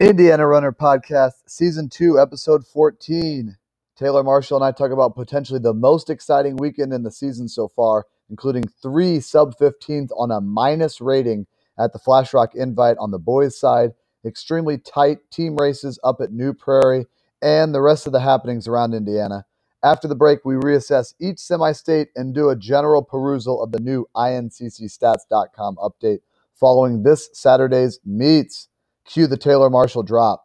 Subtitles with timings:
[0.00, 3.56] Indiana Runner Podcast, Season 2, Episode 14.
[3.96, 7.68] Taylor Marshall and I talk about potentially the most exciting weekend in the season so
[7.68, 11.46] far, including three sub 15th on a minus rating
[11.78, 13.92] at the Flash Rock Invite on the boys' side,
[14.26, 17.06] extremely tight team races up at New Prairie,
[17.40, 19.46] and the rest of the happenings around Indiana.
[19.84, 23.80] After the break, we reassess each semi state and do a general perusal of the
[23.80, 26.18] new INCCstats.com update
[26.52, 28.68] following this Saturday's meets.
[29.06, 30.44] Cue the Taylor Marshall drop.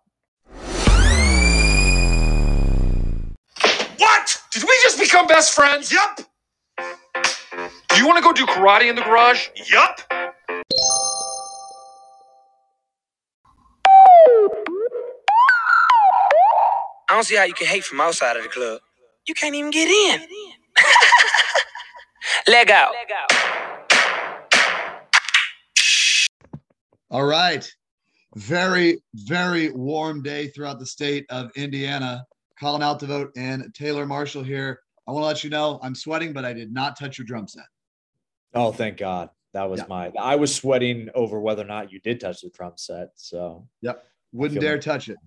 [3.98, 4.41] What?
[4.52, 5.91] Did we just become best friends?
[5.91, 6.20] Yup.
[6.77, 9.50] Do you want to go do karate in the garage?
[9.72, 10.02] Yup.
[17.09, 18.81] I don't see how you can hate from outside of the club.
[19.26, 20.28] You can't even get in.
[22.48, 22.94] Leg out.
[27.09, 27.67] All right.
[28.39, 32.25] Very, very warm day throughout the state of Indiana.
[32.57, 34.80] Colin Altevogt and Taylor Marshall here.
[35.05, 37.49] I want to let you know I'm sweating, but I did not touch your drum
[37.49, 37.66] set.
[38.53, 39.30] Oh, thank God.
[39.53, 39.88] That was Yeah.
[39.89, 43.09] my I was sweating over whether or not you did touch the drum set.
[43.16, 44.08] So Yep.
[44.31, 45.17] Wouldn't dare like- touch it.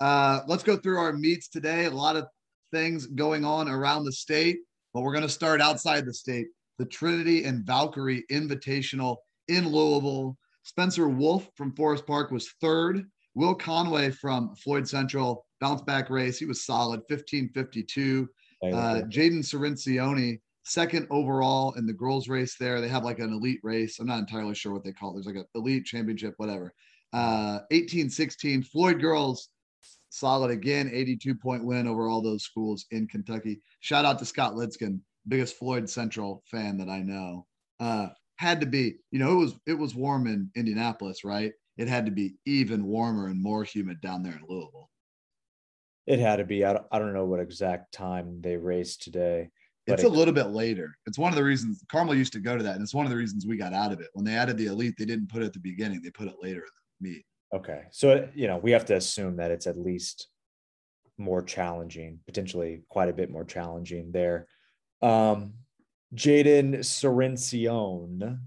[0.00, 1.84] Uh, let's go through our meets today.
[1.84, 2.26] A lot of
[2.70, 4.60] things going on around the state,
[4.94, 6.46] but we're going to start outside the state.
[6.78, 10.38] The Trinity and Valkyrie Invitational in Louisville.
[10.62, 13.04] Spencer Wolf from Forest Park was third.
[13.34, 16.38] Will Conway from Floyd Central bounce back race.
[16.38, 18.28] He was solid, 1552.
[18.60, 19.02] thank Uh.
[19.08, 22.80] Jaden Cerencioni, second overall in the girls' race there.
[22.80, 23.98] They have like an elite race.
[23.98, 25.14] I'm not entirely sure what they call it.
[25.14, 26.74] There's like an elite championship, whatever.
[27.12, 28.62] Uh, 18 16.
[28.62, 29.48] Floyd girls,
[30.08, 33.60] solid again, 82 point win over all those schools in Kentucky.
[33.80, 37.46] Shout out to Scott Lidskin, biggest Floyd Central fan that I know.
[37.80, 41.52] Uh, had to be, you know, it was it was warm in Indianapolis, right?
[41.76, 44.90] It had to be even warmer and more humid down there in Louisville.
[46.06, 46.64] it had to be.
[46.64, 49.50] I don't, I don't know what exact time they raced today.
[49.86, 50.96] but It's it- a little bit later.
[51.06, 53.10] It's one of the reasons Carmel used to go to that, and it's one of
[53.10, 54.08] the reasons we got out of it.
[54.14, 56.34] When they added the elite, they didn't put it at the beginning; they put it
[56.42, 56.70] later in
[57.00, 57.24] the meet.
[57.54, 57.82] Okay.
[57.92, 60.28] So you know, we have to assume that it's at least
[61.18, 64.46] more challenging, potentially quite a bit more challenging there.
[65.02, 65.54] Um
[66.14, 68.38] Jaden Cerencione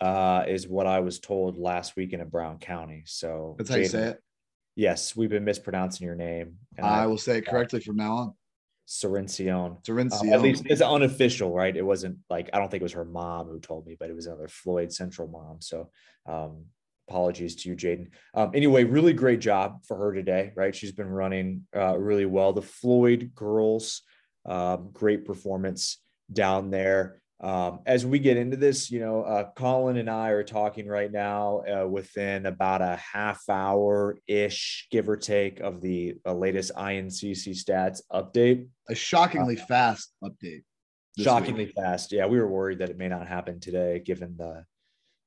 [0.00, 3.04] uh is what I was told last week in Brown County.
[3.06, 4.22] So That's how you say it.
[4.76, 6.56] Yes, we've been mispronouncing your name.
[6.76, 8.34] and I will say it correctly from now on.
[8.88, 9.82] Cerencione.
[9.84, 10.20] Terencione.
[10.22, 11.74] Um, at least it's unofficial, right?
[11.74, 14.16] It wasn't like I don't think it was her mom who told me, but it
[14.16, 15.60] was another Floyd Central mom.
[15.60, 15.90] So
[16.26, 16.64] um,
[17.08, 18.08] apologies to you, Jaden.
[18.34, 20.74] Um, anyway, really great job for her today, right?
[20.74, 22.52] She's been running uh, really well.
[22.52, 24.02] The Floyd girls,
[24.44, 25.98] um, great performance
[26.32, 27.20] down there.
[27.40, 31.12] Um, as we get into this, you know, uh, Colin and I are talking right
[31.12, 36.72] now uh, within about a half hour ish, give or take, of the uh, latest
[36.74, 40.62] INCC stats update a shockingly fast update.
[41.18, 41.74] shockingly week.
[41.74, 42.12] fast.
[42.12, 44.64] Yeah, we were worried that it may not happen today, given the,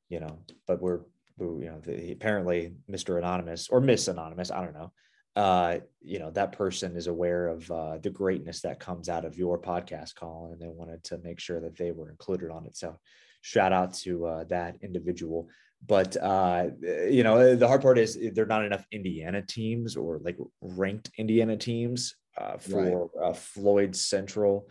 [0.10, 1.02] you know, but we're,
[1.40, 3.18] you know, the, apparently Mr.
[3.20, 4.92] Anonymous or Miss Anonymous, I don't know.
[5.38, 9.38] Uh, you know, that person is aware of uh, the greatness that comes out of
[9.38, 12.76] your podcast, Colin, and they wanted to make sure that they were included on it.
[12.76, 12.98] So,
[13.42, 15.48] shout out to uh, that individual.
[15.86, 20.20] But uh, you know, the hard part is there are not enough Indiana teams or
[20.24, 24.68] like ranked Indiana teams uh, for uh, Floyd Central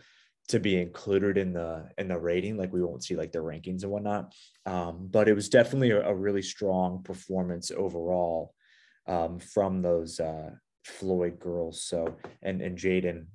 [0.49, 3.83] to be included in the in the rating like we won't see like the rankings
[3.83, 4.33] and whatnot
[4.65, 8.53] um, but it was definitely a, a really strong performance overall
[9.07, 10.51] um, from those uh,
[10.83, 13.25] floyd girls so and and jaden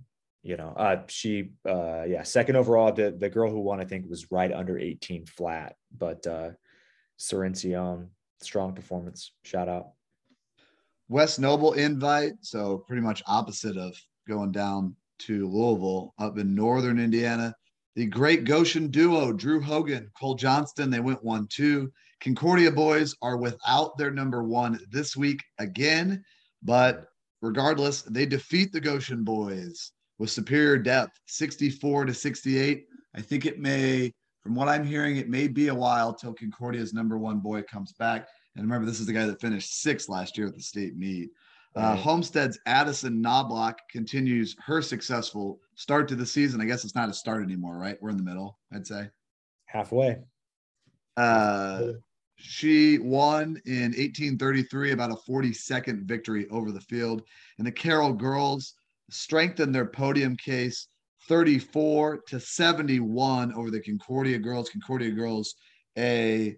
[0.43, 4.09] you know uh, she uh, yeah second overall the, the girl who won i think
[4.09, 6.51] was right under 18 flat but uh
[7.19, 8.09] Cerencione,
[8.41, 9.93] strong performance shout out
[11.13, 13.95] West Noble invite, so pretty much opposite of
[14.27, 17.55] going down to Louisville up in northern Indiana.
[17.97, 21.93] The great Goshen duo, Drew Hogan, Cole Johnston, they went one two.
[22.23, 26.25] Concordia boys are without their number one this week again,
[26.63, 27.07] but
[27.41, 29.91] regardless, they defeat the Goshen boys
[30.21, 32.87] with superior depth, 64 to 68.
[33.17, 36.95] I think it may, from what I'm hearing, it may be a while till Concordia's
[36.95, 38.29] number one boy comes back.
[38.55, 41.31] And remember, this is the guy that finished sixth last year at the state meet.
[41.75, 46.61] Uh, Homestead's Addison Knobloch continues her successful start to the season.
[46.61, 47.97] I guess it's not a start anymore, right?
[48.01, 49.09] We're in the middle, I'd say.
[49.67, 50.19] halfway
[51.17, 51.93] Uh,
[52.43, 57.23] she won in 1833, about a 42nd victory over the field.
[57.59, 58.75] And the Carroll girls
[59.11, 60.89] strengthened their podium case
[61.29, 64.71] 34 to 71 over the Concordia girls.
[64.71, 65.55] Concordia girls,
[65.97, 66.57] a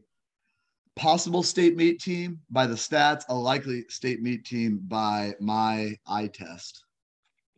[0.96, 6.28] possible state meet team by the stats, a likely state meet team by my eye
[6.28, 6.84] test.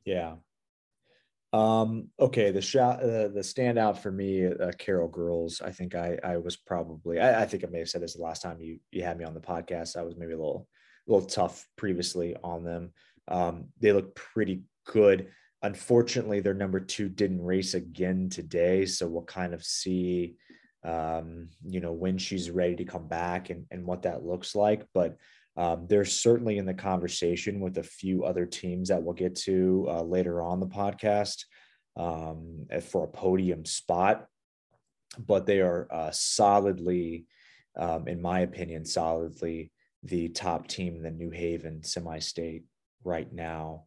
[0.05, 0.35] Yeah.
[1.53, 5.63] Um, okay, the shot, uh, the standout for me, uh, Carroll girls.
[5.63, 8.23] I think I, I was probably, I, I think I may have said this the
[8.23, 9.97] last time you you had me on the podcast.
[9.97, 10.69] I was maybe a little,
[11.09, 12.93] a little tough previously on them.
[13.29, 15.29] Um, they look pretty good.
[15.63, 20.35] Unfortunately, their number two didn't race again today, so we'll kind of see,
[20.85, 24.87] um, you know, when she's ready to come back and and what that looks like.
[24.93, 25.17] But
[25.57, 29.87] um, they're certainly in the conversation with a few other teams that we'll get to
[29.89, 31.45] uh, later on the podcast
[31.97, 34.27] um, for a podium spot.
[35.19, 37.27] But they are uh, solidly,
[37.79, 39.73] um, in my opinion, solidly
[40.03, 42.65] the top team in the New Haven semi-state
[43.03, 43.85] right now.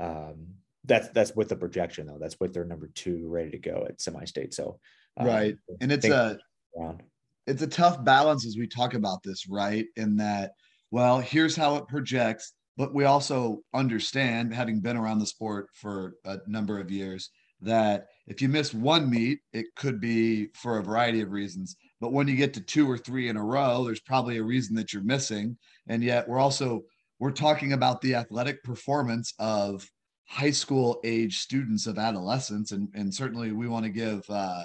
[0.00, 0.48] Um,
[0.84, 2.18] that's that's with the projection though.
[2.20, 4.54] That's with their number two ready to go at semi-state.
[4.54, 4.80] So
[5.16, 6.38] um, right, and it's a
[6.76, 7.04] around.
[7.46, 9.86] it's a tough balance as we talk about this, right?
[9.96, 10.52] In that
[10.92, 12.52] well, here's how it projects.
[12.76, 17.30] But we also understand, having been around the sport for a number of years,
[17.60, 21.76] that if you miss one meet, it could be for a variety of reasons.
[22.00, 24.74] But when you get to two or three in a row, there's probably a reason
[24.76, 25.56] that you're missing.
[25.86, 26.82] And yet we're also
[27.18, 29.88] we're talking about the athletic performance of
[30.26, 32.72] high school age students of adolescence.
[32.72, 34.64] And, and certainly we want to give uh,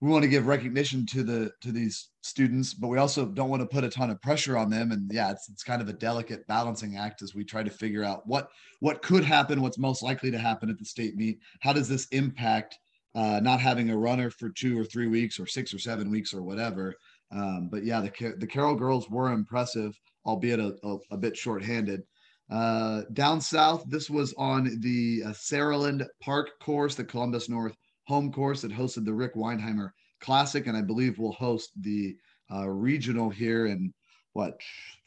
[0.00, 3.62] we want to give recognition to the to these students but we also don't want
[3.62, 4.92] to put a ton of pressure on them.
[4.92, 8.04] And yeah it's, it's kind of a delicate balancing act as we try to figure
[8.04, 8.48] out what
[8.80, 11.40] what could happen what's most likely to happen at the state meet.
[11.60, 12.78] How does this impact
[13.14, 16.32] uh, not having a runner for two or three weeks or six or seven weeks
[16.32, 16.94] or whatever?
[17.32, 22.02] Um, but yeah the, the carroll girls were impressive albeit a, a, a bit shorthanded.
[22.50, 27.76] Uh, down south this was on the uh, saraland park course the columbus north
[28.08, 29.90] home course that hosted the Rick Weinheimer
[30.20, 32.16] Classic, and I believe will host the
[32.50, 33.92] uh, regional here in
[34.32, 34.58] what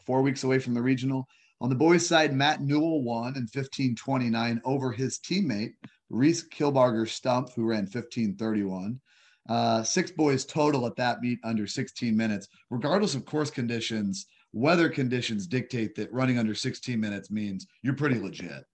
[0.06, 1.28] four weeks away from the regional.
[1.60, 5.74] On the boys' side, Matt Newell won in 15:29 over his teammate
[6.10, 9.00] Reese Kilbarger Stump, who ran 15:31.
[9.50, 14.28] Uh, six boys total at that meet under 16 minutes, regardless of course conditions.
[14.54, 18.66] Weather conditions dictate that running under 16 minutes means you're pretty legit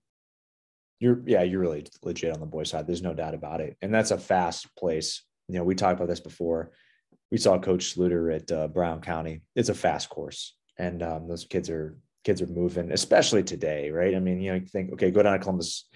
[1.00, 2.88] you're yeah you're really legit on the boys side.
[2.88, 3.78] There's no doubt about it.
[3.82, 5.24] And that's a fast place.
[5.48, 6.72] You know we talked about this before.
[7.32, 9.42] We saw coach sluter at uh, brown county.
[9.56, 10.56] It's a fast course.
[10.78, 14.16] And um, those kids are kids are moving especially today right?
[14.16, 15.88] I mean you know you think okay go down to columbus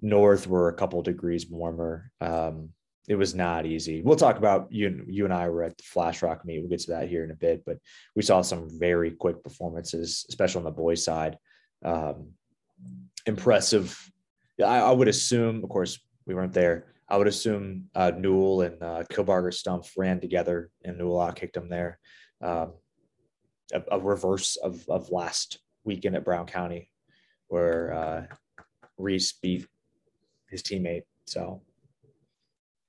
[0.00, 2.10] north we're a couple degrees warmer.
[2.20, 2.70] Um,
[3.08, 4.00] it was not easy.
[4.00, 6.60] We'll talk about you you and i were at the flash rock meet.
[6.60, 7.64] We'll get to that here in a bit.
[7.64, 7.78] But
[8.14, 11.38] we saw some very quick performances especially on the boys side.
[11.84, 12.32] Um,
[13.26, 14.11] impressive
[14.60, 16.86] I, I would assume, of course, we weren't there.
[17.08, 21.68] I would assume uh, Newell and uh, Kilbarger Stump ran together, and Newell kicked him
[21.68, 21.98] there.
[22.40, 22.72] Um,
[23.72, 26.90] a, a, reverse of, of last weekend at Brown County,
[27.48, 28.26] where uh,
[28.98, 29.66] Reese beat
[30.48, 31.02] his teammate.
[31.26, 31.62] So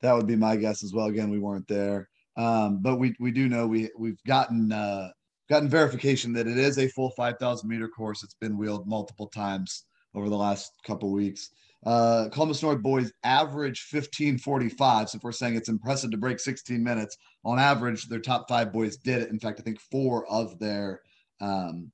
[0.02, 1.08] that would be my guess as well.
[1.08, 5.10] Again, we weren't there, um, but we we do know we we've gotten uh,
[5.50, 8.24] gotten verification that it is a full 5,000 meter course.
[8.24, 11.50] It's been wheeled multiple times over the last couple weeks.
[11.86, 15.10] Uh, Columbus North boys average 1545.
[15.10, 18.72] So if we're saying it's impressive to break 16 minutes, on average, their top five
[18.72, 19.30] boys did it.
[19.30, 21.02] In fact, I think four of their
[21.42, 21.92] um,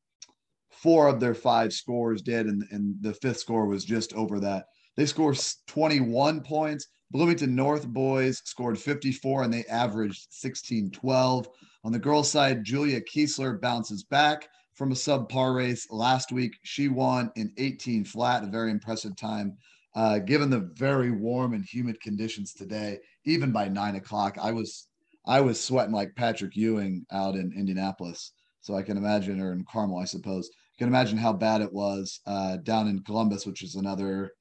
[0.69, 4.65] four of their five scores did, and, and the fifth score was just over that.
[4.95, 6.87] They scored 21 points.
[7.11, 11.49] Bloomington North boys scored 54 and they averaged 16 12.
[11.83, 14.47] On the girls' side, Julia Kiesler bounces back
[14.79, 16.57] from a subpar race last week.
[16.63, 19.57] She won in 18 flat, a very impressive time.
[19.93, 24.87] Uh, given the very warm and humid conditions today, even by nine o'clock, I was
[25.27, 28.31] I was sweating like Patrick Ewing out in Indianapolis.
[28.61, 30.49] So I can imagine, or in Carmel, I suppose.
[30.49, 34.31] I can imagine how bad it was uh, down in Columbus, which is another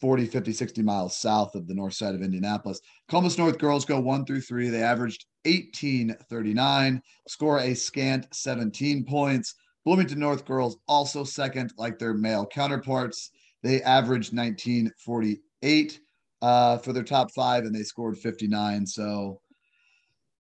[0.00, 2.80] 40, 50, 60 miles south of the north side of Indianapolis.
[3.08, 4.70] Columbus North girls go one through three.
[4.70, 9.54] They averaged 1839, score a scant 17 points.
[9.84, 13.30] Bloomington North girls also second, like their male counterparts.
[13.62, 16.00] They averaged 1948
[16.42, 18.86] uh, for their top five, and they scored 59.
[18.86, 19.40] So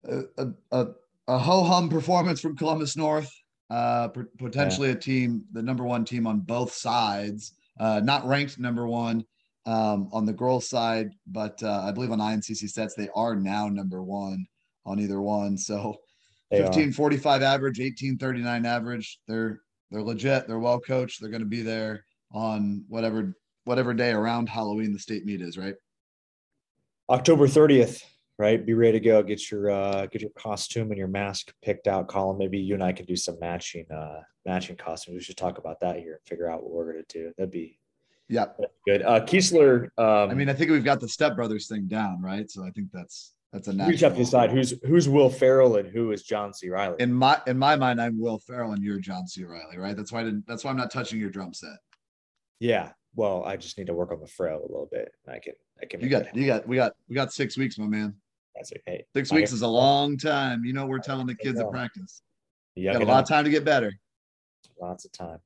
[0.08, 0.22] a,
[0.70, 0.86] a,
[1.28, 3.30] a ho hum performance from Columbus North.
[3.70, 4.08] Uh,
[4.38, 4.94] potentially yeah.
[4.94, 9.24] a team, the number one team on both sides, uh, not ranked number one
[9.66, 13.68] um, on the girls' side, but uh, I believe on INCC stats they are now
[13.68, 14.46] number one
[14.86, 15.56] on either one.
[15.58, 15.96] So
[16.50, 19.18] 1545 average, 1839 average.
[19.26, 19.60] They're
[19.90, 20.46] they're legit.
[20.46, 21.20] They're well coached.
[21.20, 25.56] They're going to be there on whatever whatever day around Halloween the state meet is,
[25.56, 25.74] right?
[27.10, 28.02] October 30th.
[28.38, 28.64] right?
[28.64, 29.22] Be ready to go.
[29.22, 32.38] Get your uh, get your costume and your mask picked out, Colin.
[32.38, 35.14] Maybe you and I can do some matching uh, matching costumes.
[35.14, 37.32] We should talk about that here and figure out what we're gonna do.
[37.36, 37.78] That'd be
[38.28, 38.46] Yeah.
[38.58, 39.02] that'd be good.
[39.02, 39.84] Uh, Kiesler.
[39.98, 42.50] Um, I mean, I think we've got the Step Brothers thing down, right?
[42.50, 43.92] So I think that's that's a natural.
[43.92, 46.68] just have to decide who's who's Will Ferrell and who is John C.
[46.68, 46.96] Reilly.
[46.98, 49.44] in my in my mind, I'm Will Ferrell and you're John C.
[49.44, 49.96] Reilly, right?
[49.96, 50.44] That's why I didn't.
[50.48, 51.76] That's why I'm not touching your drum set.
[52.58, 52.90] yeah.
[53.16, 55.12] Well, I just need to work on the fro a little bit.
[55.28, 55.52] I can.
[55.80, 56.00] I can.
[56.00, 58.16] You got you got we got we got six weeks, my man.
[58.56, 59.04] That's okay.
[59.14, 60.64] Six weeks is a long time.
[60.64, 62.22] You know, we're telling the kids at practice.
[62.74, 63.92] Yeah, Got a lot of time to get better.
[64.80, 65.38] lots of time.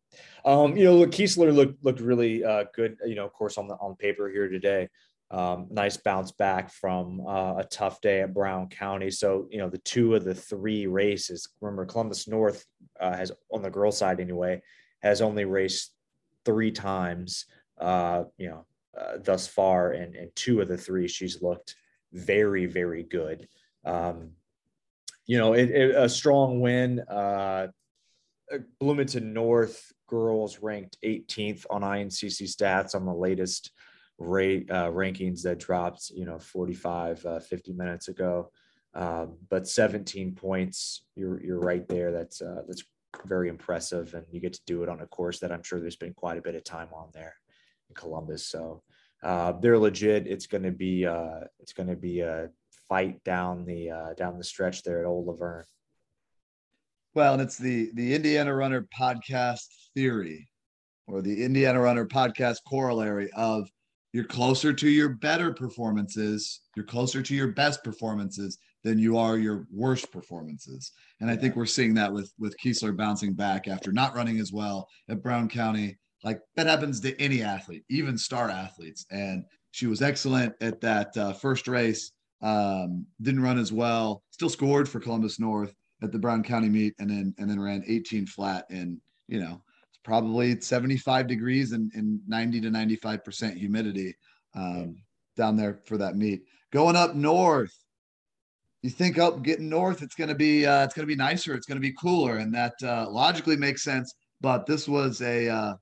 [0.46, 2.96] Um, you know, look, Kiesler looked looked really uh, good.
[3.04, 4.88] You know, of course, on the on paper here today.
[5.30, 9.10] Um, nice bounce back from uh, a tough day at Brown County.
[9.10, 11.48] So you know, the two of the three races.
[11.60, 12.64] Remember, Columbus North
[12.98, 14.62] uh, has on the girl side anyway
[15.02, 15.92] has only raced
[16.44, 17.46] three times.
[17.78, 18.66] Uh, you know,
[18.98, 21.76] uh, thus far, and and two of the three she's looked
[22.12, 23.48] very very good.
[23.84, 24.30] Um,
[25.26, 27.00] you know, it, it, a strong win.
[27.00, 27.68] Uh,
[28.80, 33.70] Bloomington North girls ranked 18th on INCC stats on the latest
[34.18, 38.50] rate uh, rankings that dropped, you know, 45, uh, 50 minutes ago.
[38.94, 42.10] Um, but 17 points, you're you're right there.
[42.10, 42.82] That's uh, that's
[43.26, 45.96] very impressive, and you get to do it on a course that I'm sure there's
[45.96, 47.34] been quite a bit of time on there
[47.88, 48.46] in Columbus.
[48.46, 48.82] So
[49.22, 50.26] uh, they're legit.
[50.26, 52.48] It's going to be uh, it's going to be a
[52.88, 55.64] fight down the uh, down the stretch there at Old LaVern.
[57.14, 60.48] Well, and it's the the Indiana Runner podcast theory,
[61.06, 63.68] or the Indiana Runner podcast corollary of
[64.12, 69.38] you're closer to your better performances, you're closer to your best performances than you are
[69.38, 70.92] your worst performances.
[71.20, 74.52] And I think we're seeing that with with Kiesler bouncing back after not running as
[74.52, 75.98] well at Brown County.
[76.24, 79.06] Like that happens to any athlete, even star athletes.
[79.10, 82.12] And she was excellent at that uh, first race.
[82.40, 84.22] Um, didn't run as well.
[84.30, 87.82] Still scored for Columbus North at the Brown County meet, and then and then ran
[87.86, 89.60] 18 flat in you know
[90.08, 94.14] probably 75 degrees and, and 90 to 95 percent humidity
[94.54, 94.96] um,
[95.36, 96.44] down there for that meet.
[96.72, 97.76] Going up north,
[98.80, 101.54] you think up getting north, it's going to be uh, it's going to be nicer,
[101.54, 104.14] it's going to be cooler, and that uh, logically makes sense.
[104.40, 105.74] But this was a uh,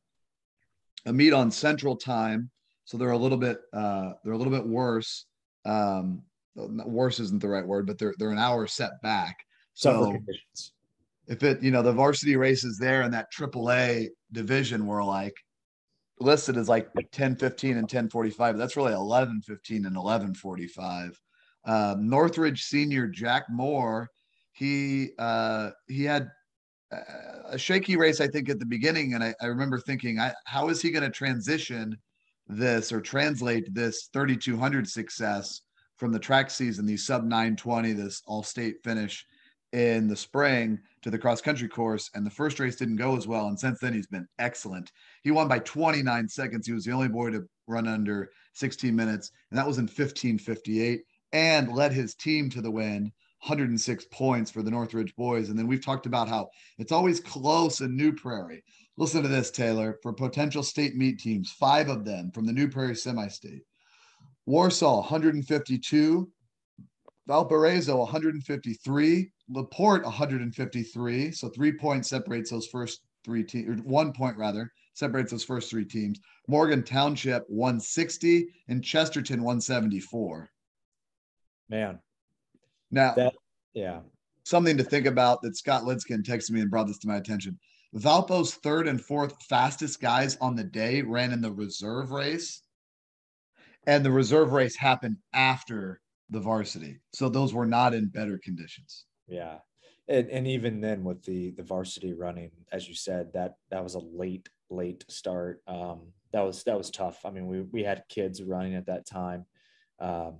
[1.06, 2.50] a meet on Central Time,
[2.84, 5.26] so they're a little bit uh, they're a little bit worse.
[5.64, 6.22] Um,
[6.56, 9.36] worse isn't the right word, but they're they're an hour set back.
[9.74, 10.18] So.
[11.26, 15.34] If it, you know, the varsity races there in that AAA division were like
[16.20, 18.58] listed as like 10 15 and 10 45.
[18.58, 21.20] That's really 11 15 and 11 45.
[21.64, 24.08] Um, Northridge senior Jack Moore,
[24.52, 26.30] he uh, he had
[26.92, 26.98] uh,
[27.46, 29.14] a shaky race, I think, at the beginning.
[29.14, 31.96] And I, I remember thinking, I, how is he going to transition
[32.46, 35.62] this or translate this 3200 success
[35.96, 39.24] from the track season, these sub 920, this all state finish
[39.72, 42.10] in the spring to the cross country course?
[42.14, 43.48] And the first race didn't go as well.
[43.48, 44.92] And since then, he's been excellent.
[45.22, 46.66] He won by 29 seconds.
[46.66, 51.02] He was the only boy to run under 16 minutes, and that was in 1558
[51.32, 53.12] and led his team to the win.
[53.42, 55.50] 106 points for the Northridge boys.
[55.50, 58.64] And then we've talked about how it's always close in New Prairie.
[58.96, 59.98] Listen to this, Taylor.
[60.02, 63.62] For potential state meet teams, five of them from the New Prairie semi state
[64.46, 66.30] Warsaw, 152.
[67.26, 69.30] Valparaiso, 153.
[69.48, 71.32] LaPorte, 153.
[71.32, 75.70] So three points separates those first three teams, or one point rather, separates those first
[75.70, 76.20] three teams.
[76.48, 78.48] Morgan Township, 160.
[78.68, 80.50] And Chesterton, 174.
[81.68, 81.98] Man,
[82.92, 83.34] Now, that
[83.74, 84.00] yeah.
[84.44, 87.58] something to think about that Scott Lidskin texted me and brought this to my attention.
[87.94, 92.62] Valpo's third and fourth fastest guys on the day ran in the reserve race.
[93.86, 97.00] And the reserve race happened after the varsity.
[97.12, 99.04] So those were not in better conditions.
[99.28, 99.58] Yeah.
[100.08, 103.94] And, and even then with the the varsity running, as you said, that that was
[103.94, 105.62] a late, late start.
[105.66, 107.24] Um, that was that was tough.
[107.24, 109.46] I mean, we we had kids running at that time.
[109.98, 110.36] Um,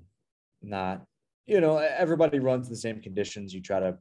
[0.62, 1.05] not,
[1.47, 3.55] you know, everybody runs the same conditions.
[3.55, 3.99] You try to,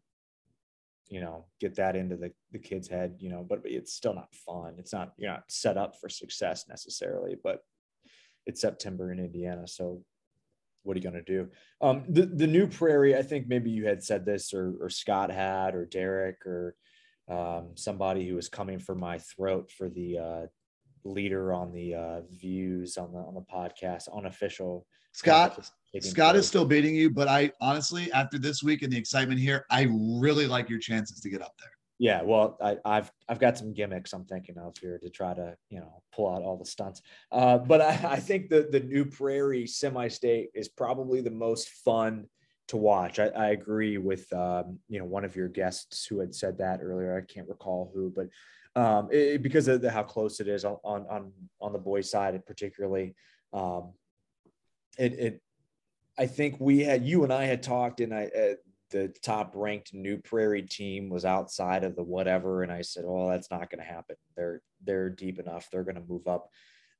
[1.10, 4.34] you know, get that into the, the kid's head, you know, but it's still not
[4.34, 4.75] fun.
[4.77, 7.63] It's not, you're not set up for success necessarily, but
[8.46, 9.68] it's September in Indiana.
[9.68, 10.04] So
[10.86, 11.50] what are you going to do?
[11.82, 15.32] Um, the, the new prairie, I think maybe you had said this or, or Scott
[15.32, 16.75] had, or Derek or
[17.27, 20.46] um, somebody who was coming for my throat for the uh,
[21.04, 24.86] leader on the uh, views on the, on the podcast, unofficial.
[25.12, 29.39] Scott, Scott is still beating you, but I honestly, after this week and the excitement
[29.39, 31.75] here, I really like your chances to get up there.
[31.98, 35.56] Yeah, well, I, I've I've got some gimmicks I'm thinking of here to try to
[35.70, 37.02] you know pull out all the stunts.
[37.32, 42.25] Uh, but I, I think the the new Prairie semi-state is probably the most fun
[42.68, 43.20] to watch.
[43.20, 46.82] I, I agree with um, you know one of your guests who had said that
[46.82, 47.18] earlier.
[47.18, 48.28] I can't recall who, but
[48.75, 52.46] um, it, because of the, how close it is on on on the boys' side,
[52.46, 53.16] particularly.
[53.54, 53.94] Um,
[54.98, 55.42] it, it
[56.18, 58.54] I think we had you and I had talked, and I uh,
[58.92, 63.30] the top ranked New Prairie team was outside of the whatever, and I said, "Oh,
[63.30, 64.15] that's not going to happen.
[64.36, 65.68] They're they're deep enough.
[65.72, 66.50] They're going to move up."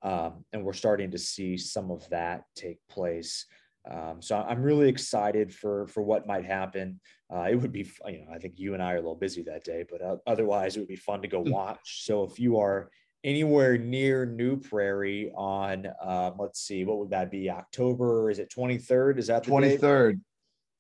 [0.02, 3.46] Um, and we're starting to see some of that take place.
[3.90, 7.00] Um, so I'm really excited for for what might happen.
[7.34, 9.44] Uh, it would be, you know, I think you and I are a little busy
[9.44, 11.52] that day, but uh, otherwise it would be fun to go hmm.
[11.52, 12.06] watch.
[12.06, 12.90] So if you are
[13.24, 17.50] anywhere near New Prairie on, uh, let's see, what would that be?
[17.50, 18.30] October?
[18.30, 19.18] Is it 23rd?
[19.18, 20.20] Is that the 23rd?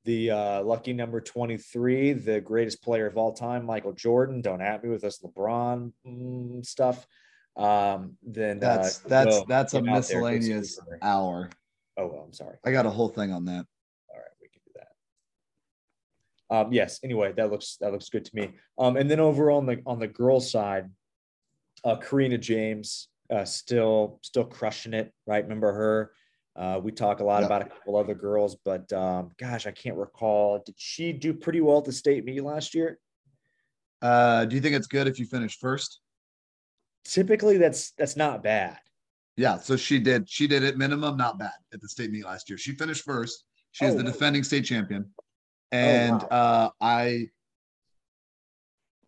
[0.05, 4.39] The uh, lucky number 23, the greatest player of all time, Michael Jordan.
[4.39, 7.07] Don't at me with this LeBron mm, stuff.
[7.57, 11.49] Um, then that's uh, that's that's a miscellaneous hour.
[11.97, 12.57] Oh, well, I'm sorry.
[12.63, 13.65] I got a whole thing on that.
[14.09, 14.71] All right, we can do
[16.49, 16.55] that.
[16.55, 16.99] Um, yes.
[17.03, 18.51] Anyway, that looks that looks good to me.
[18.77, 20.89] Um, and then over on the on the girl side,
[21.83, 25.11] uh, Karina James uh, still still crushing it.
[25.25, 25.43] Right?
[25.43, 26.11] Remember her?
[26.55, 29.97] Uh, we talk a lot about a couple other girls, but um, gosh, I can't
[29.97, 30.63] recall.
[30.65, 32.97] Did she do pretty well at the state meet last year?
[34.01, 35.99] Uh, do you think it's good if you finish first?
[37.03, 38.77] Typically, that's that's not bad.
[39.35, 40.29] Yeah, so she did.
[40.29, 42.57] She did it minimum, not bad at the state meet last year.
[42.57, 43.43] She finished first.
[43.71, 45.11] She is oh, the defending state champion,
[45.73, 46.37] and oh, wow.
[46.37, 47.27] uh, I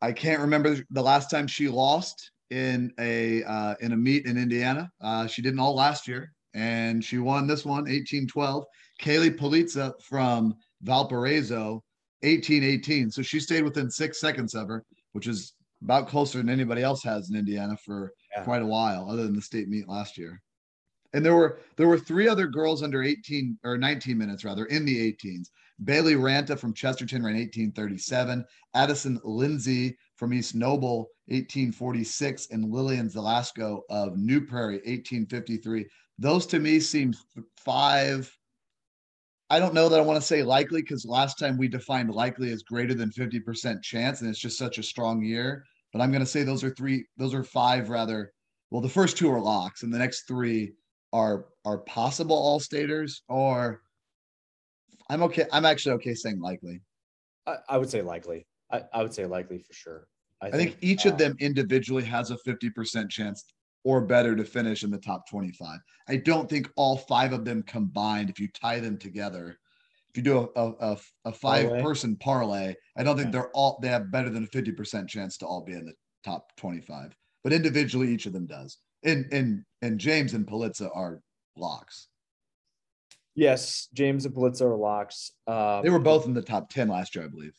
[0.02, 4.38] I can't remember the last time she lost in a uh, in a meet in
[4.38, 4.92] Indiana.
[5.00, 8.66] Uh, she didn't all last year, and she won this one 18-12.
[9.00, 11.84] Kaylee Polizza from Valparaiso
[12.26, 13.14] 18-18.
[13.14, 17.04] So she stayed within six seconds of her, which is about closer than anybody else
[17.04, 18.44] has in Indiana for yeah.
[18.44, 20.42] quite a while, other than the state meet last year.
[21.14, 24.84] And there were there were three other girls under 18 or 19 minutes rather in
[24.84, 25.50] the 18s.
[25.84, 28.44] Bailey Ranta from Chesterton ran 1837.
[28.74, 35.86] Addison Lindsay from East Noble 1846, and Lillian Zelasco of New Prairie 1853.
[36.20, 37.14] Those to me seem
[37.58, 38.32] five.
[39.50, 42.52] I don't know that I want to say likely because last time we defined likely
[42.52, 45.64] as greater than 50% chance, and it's just such a strong year.
[45.94, 48.34] But I'm going to say those are three, those are five rather.
[48.72, 50.74] Well, the first two are locks, and the next three
[51.14, 53.82] are are possible all staters or
[55.10, 55.46] I'm okay.
[55.52, 56.82] I'm actually okay saying likely.
[57.46, 58.46] I, I would say likely.
[58.72, 60.08] I, I would say likely for sure.
[60.42, 63.46] I, I think, think, each uh, of them individually has a 50% chance
[63.88, 65.80] or better to finish in the top 25.
[66.10, 69.58] I don't think all five of them combined, if you tie them together,
[70.10, 71.82] if you do a, a, a five parlay.
[71.82, 73.32] person parlay, I don't think yeah.
[73.32, 75.94] they're all, they have better than a 50% chance to all be in the
[76.26, 77.16] top 25.
[77.46, 78.78] But individually, each of them does.
[79.06, 81.22] And, and, and James and Politza are
[81.56, 82.10] locks.
[83.36, 85.32] Yes, James and Politza are locks.
[85.48, 87.54] Um, they were both in the top 10 last year, I believe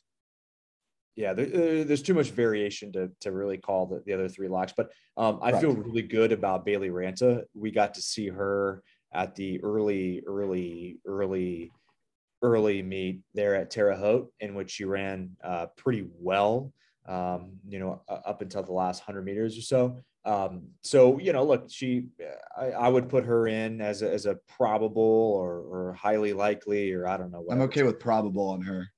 [1.18, 4.72] yeah, there, there's too much variation to, to really call the, the other three locks.
[4.76, 5.60] But um, I right.
[5.60, 7.42] feel really good about Bailey Ranta.
[7.54, 11.72] We got to see her at the early, early, early,
[12.40, 16.72] early meet there at Terre Haute, in which she ran uh, pretty well.
[17.08, 19.96] Um, you know, up until the last hundred meters or so.
[20.24, 22.04] Um, so you know, look, she,
[22.56, 26.92] I, I, would put her in as a, as a probable or, or highly likely,
[26.92, 27.46] or I don't know.
[27.50, 28.88] I'm okay with probable on her.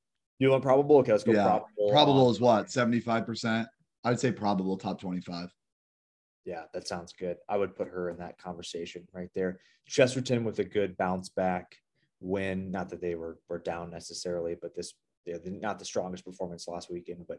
[0.41, 0.97] You want probable?
[0.97, 1.45] Okay, let's go yeah.
[1.45, 1.69] probable.
[1.87, 2.67] Uh, probable is what?
[2.67, 3.67] 75%?
[4.05, 5.55] I'd say probable top 25.
[6.47, 7.37] Yeah, that sounds good.
[7.49, 9.61] I would put her in that conversation right there.
[9.87, 11.77] Chesterton with a good bounce back
[12.21, 12.71] win.
[12.71, 14.95] Not that they were were down necessarily, but this
[15.27, 17.39] yeah, not the strongest performance last weekend, but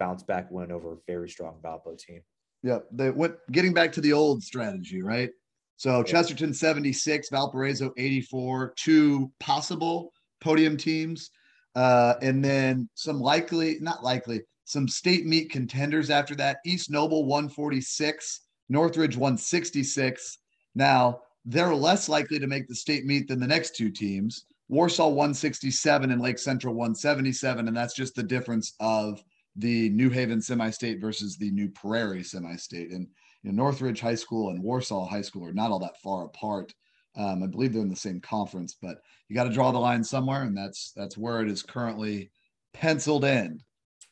[0.00, 2.22] bounce back win over a very strong Valpo team.
[2.64, 5.30] Yeah, they went getting back to the old strategy, right?
[5.76, 6.02] So yeah.
[6.02, 11.30] Chesterton 76, Valparaiso 84, two possible podium teams.
[11.74, 16.58] Uh, and then some likely, not likely, some state meet contenders after that.
[16.64, 20.38] East Noble 146, Northridge 166.
[20.74, 24.46] Now, they're less likely to make the state meet than the next two teams.
[24.68, 27.68] Warsaw 167 and Lake Central 177.
[27.68, 29.22] And that's just the difference of
[29.56, 32.90] the New Haven semi state versus the New Prairie semi state.
[32.90, 33.06] And
[33.42, 36.72] you know, Northridge High School and Warsaw High School are not all that far apart.
[37.14, 40.02] Um, I believe they're in the same conference, but you got to draw the line
[40.02, 42.30] somewhere, and that's that's where it is currently
[42.72, 43.60] penciled in.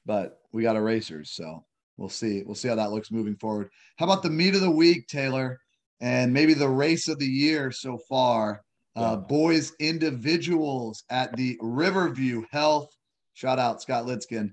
[0.05, 1.65] But we got erasers, so
[1.97, 2.43] we'll see.
[2.45, 3.71] We'll see how that looks moving forward.
[3.97, 5.61] How about the meet of the week, Taylor,
[6.01, 8.63] and maybe the race of the year so far?
[8.97, 12.95] Uh, boys individuals at the Riverview Health.
[13.33, 14.51] Shout out Scott Litzkin.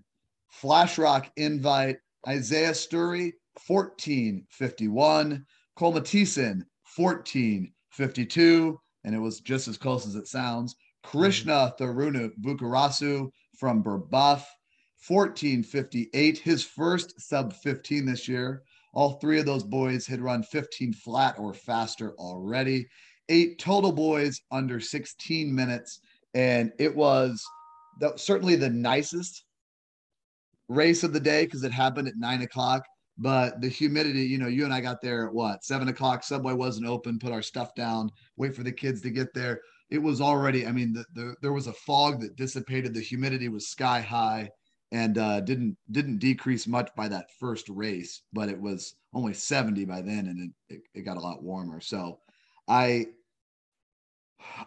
[0.48, 1.98] Flash Rock invite.
[2.28, 3.34] Isaiah Sturry,
[3.68, 5.46] 1451.
[5.76, 10.74] Cole Mathisen, 14 52, and it was just as close as it sounds.
[10.74, 11.18] Mm-hmm.
[11.18, 14.46] Krishna Tharuna Bukarasu from Brebeuf,
[15.08, 18.64] 1458, his first sub 15 this year.
[18.94, 22.88] All three of those boys had run 15 flat or faster already.
[23.30, 26.00] Eight total boys under 16 minutes.
[26.34, 27.44] And it was
[28.00, 29.44] the, certainly the nicest
[30.68, 32.84] race of the day because it happened at nine o'clock.
[33.18, 36.24] But the humidity, you know, you and I got there at what seven o'clock.
[36.24, 37.20] Subway wasn't open.
[37.20, 38.12] Put our stuff down.
[38.36, 39.62] Wait for the kids to get there.
[39.90, 40.68] It was already.
[40.68, 42.94] I mean, the, the, there was a fog that dissipated.
[42.94, 44.50] The humidity was sky high,
[44.92, 48.22] and uh, didn't didn't decrease much by that first race.
[48.34, 51.82] But it was only seventy by then, and it, it, it got a lot warmer.
[51.82, 52.20] So,
[52.68, 53.08] I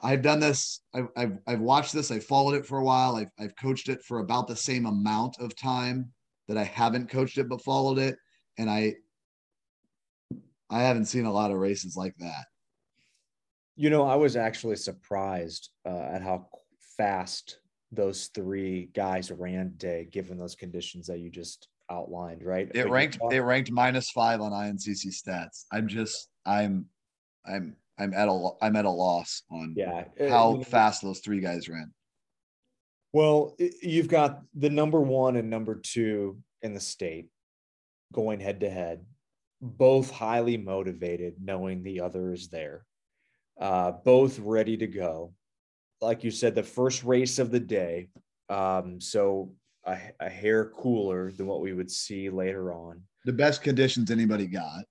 [0.02, 0.80] I've done this.
[0.94, 2.10] I've, I've, I've watched this.
[2.10, 3.16] I followed it for a while.
[3.16, 6.10] I've, I've coached it for about the same amount of time
[6.48, 8.16] that I haven't coached it but followed it,
[8.58, 8.96] and I
[10.70, 12.44] I haven't seen a lot of races like that.
[13.76, 16.48] You know, I was actually surprised uh, at how
[16.96, 17.58] fast
[17.92, 22.44] those three guys ran today, given those conditions that you just outlined.
[22.44, 22.70] Right?
[22.74, 25.64] It ranked talk- it ranked minus five on INCC stats.
[25.72, 26.86] I'm just I'm
[27.46, 30.04] I'm I'm at a I'm at a loss on Yeah.
[30.20, 31.92] uh, how know, fast those three guys ran.
[33.12, 37.28] Well, you've got the number one and number two in the state
[38.12, 39.04] going head to head,
[39.60, 42.84] both highly motivated, knowing the other is there,
[43.60, 45.32] uh, both ready to go.
[46.00, 48.08] Like you said, the first race of the day.
[48.48, 49.52] Um, so
[49.84, 53.02] a, a hair cooler than what we would see later on.
[53.24, 54.84] The best conditions anybody got.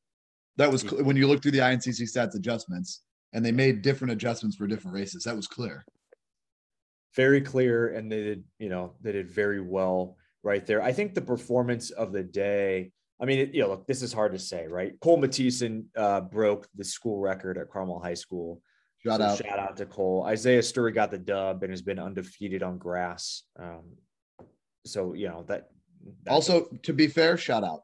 [0.58, 3.02] That was cl- when you look through the INCC stats adjustments,
[3.34, 5.24] and they made different adjustments for different races.
[5.24, 5.84] That was clear.
[7.16, 11.14] very clear and they did you know they did very well right there i think
[11.14, 14.68] the performance of the day i mean you know look this is hard to say
[14.68, 18.62] right cole Mathisen, uh broke the school record at carmel high school
[19.06, 19.38] Shout So out.
[19.38, 23.44] shout out to cole isaiah sturry got the dub and has been undefeated on grass
[23.60, 23.84] um
[24.86, 25.70] so you know that
[26.28, 27.82] Also, to be fair, shout out.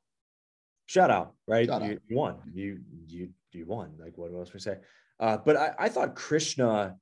[0.85, 1.67] shout out, right?
[1.67, 2.01] Shout you, out.
[2.07, 2.35] you won.
[2.53, 3.91] You you you won.
[3.99, 4.77] Like what else we say?
[5.19, 6.95] Uh, but I, I thought Krishna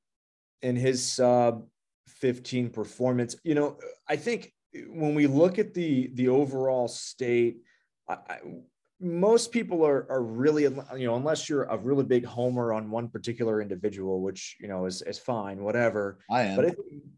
[0.64, 1.68] in his sub
[2.08, 3.78] 15 performance, you know,
[4.10, 4.52] I think
[4.90, 7.58] when we look at the the overall state,
[8.08, 8.40] I, I,
[9.00, 13.10] most people are are really you know unless you're a really big homer on one
[13.10, 16.20] particular individual, which you know is is fine, whatever.
[16.30, 16.56] I am.
[16.56, 16.76] But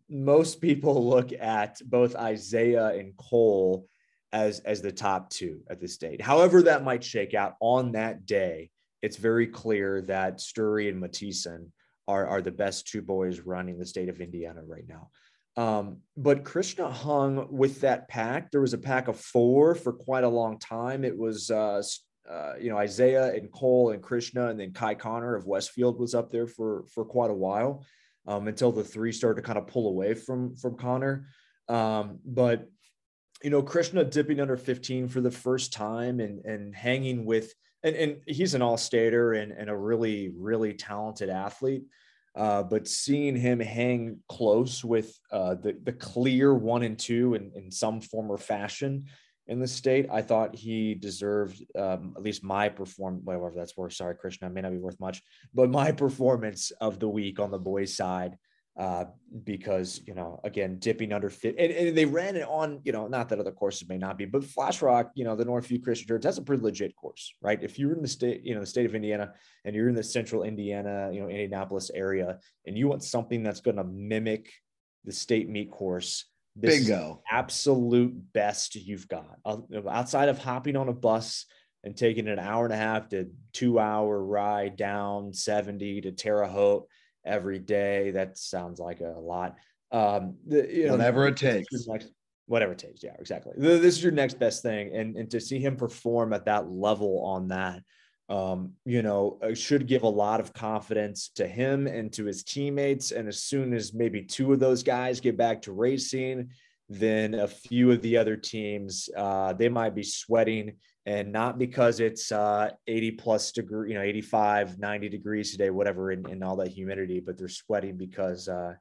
[0.10, 3.88] most people look at both Isaiah and Cole
[4.34, 6.22] as as the top two at this state.
[6.22, 8.70] However, that might shake out on that day.
[9.02, 11.70] It's very clear that Sturry and Mathisen
[12.08, 15.10] are, are the best two boys running the state of Indiana right now.
[15.58, 18.52] Um, but Krishna hung with that pack.
[18.52, 21.06] There was a pack of four for quite a long time.
[21.06, 21.82] It was uh,
[22.30, 26.14] uh, you know Isaiah and Cole and Krishna, and then Kai Connor of Westfield was
[26.14, 27.86] up there for for quite a while
[28.28, 31.28] um, until the three started to kind of pull away from from Connor.
[31.70, 32.68] Um, but
[33.44, 37.54] you know, Krishna dipping under 15 for the first time and and hanging with
[37.86, 41.84] and, and he's an all-stater and, and a really, really talented athlete.
[42.36, 47.52] Uh, but seeing him hang close with uh, the, the clear one and two in,
[47.56, 49.06] in some form or fashion
[49.48, 53.94] in the state, I thought he deserved um, at least my perform whatever that's worth.
[53.94, 55.22] Sorry, Krishna, may not be worth much,
[55.54, 58.38] but my performance of the week on the boys' side
[58.78, 59.06] uh,
[59.44, 63.08] because you know again dipping under fit and, and, they ran it on you know
[63.08, 66.08] not that other courses may not be but flash rock you know the northview christian
[66.08, 68.66] church that's a pretty legit course right if you're in the state you know the
[68.66, 69.32] state of indiana
[69.64, 73.62] and you're in the central indiana you know indianapolis area and you want something that's
[73.62, 74.52] going to mimic
[75.06, 76.26] the state meet course
[76.58, 77.22] this is Bingo.
[77.30, 79.58] the absolute best you've got Uh,
[79.90, 81.46] outside of hopping on a bus
[81.86, 86.48] and taking an hour and a half to two hour ride down 70 to Terre
[86.48, 86.88] Haute
[87.26, 88.12] every day.
[88.12, 89.56] That sounds like a lot.
[89.92, 91.88] Um, the, you know, Whatever it this is your takes.
[91.88, 92.12] next-
[92.48, 93.04] whatever it takes.
[93.04, 93.54] Yeah, exactly.
[93.60, 94.96] Th- This is your next best thing.
[94.96, 97.82] And, and to see him perform at that level on that,
[98.30, 102.44] um, you know, uh, should give a lot of confidence to him and to his
[102.44, 103.12] teammates.
[103.12, 106.50] And as soon as maybe two of those guys get back to racing,
[106.88, 110.74] then a few of the other teams, uh, they might be sweating
[111.06, 116.12] and not because it's uh, 80 plus degree, you know, 85, 90 degrees today, whatever,
[116.12, 118.74] in, in all that humidity, but they're sweating because uh,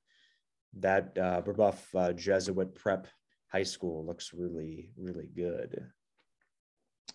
[0.79, 1.43] that uh,
[1.99, 3.07] uh, Jesuit Prep
[3.49, 5.85] High School looks really, really good.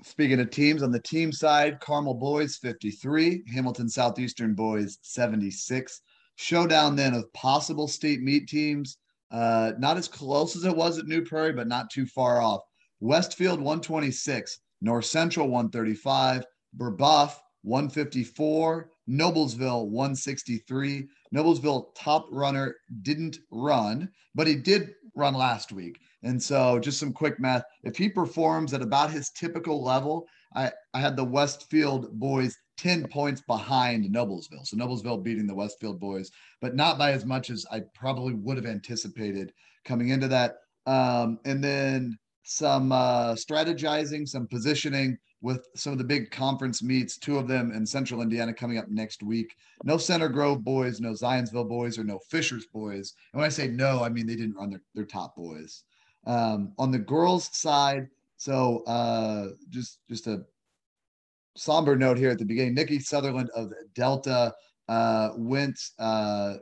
[0.04, 6.02] Speaking of teams, on the team side, Carmel boys 53, Hamilton Southeastern boys 76.
[6.36, 8.98] Showdown then of possible state meet teams.
[9.32, 12.62] Uh, not as close as it was at New Prairie, but not too far off.
[13.02, 16.46] Westfield 126, North Central 135,
[16.78, 21.08] Brebeuf 154, Noblesville 163.
[21.34, 26.00] Noblesville top runner didn't run, but he did run last week.
[26.24, 27.64] And so just some quick math.
[27.84, 33.08] If he performs at about his typical level, I, I had the Westfield boys 10
[33.08, 34.66] points behind Noblesville.
[34.66, 38.58] So Noblesville beating the Westfield boys, but not by as much as I probably would
[38.58, 39.54] have anticipated
[39.86, 40.58] coming into that.
[40.86, 42.18] Um, and then
[42.50, 47.72] some uh, strategizing, some positioning with some of the big conference meets, two of them
[47.72, 49.56] in central Indiana coming up next week.
[49.84, 53.14] No Center Grove boys, no Zionsville boys, or no Fishers boys.
[53.32, 55.84] And when I say no, I mean they didn't run their, their top boys.
[56.26, 58.08] Um, on the girls' side,
[58.38, 60.42] so uh, just just a
[61.56, 62.74] somber note here at the beginning.
[62.74, 64.56] Nikki Sutherland of Delta
[64.88, 66.56] uh, went uh,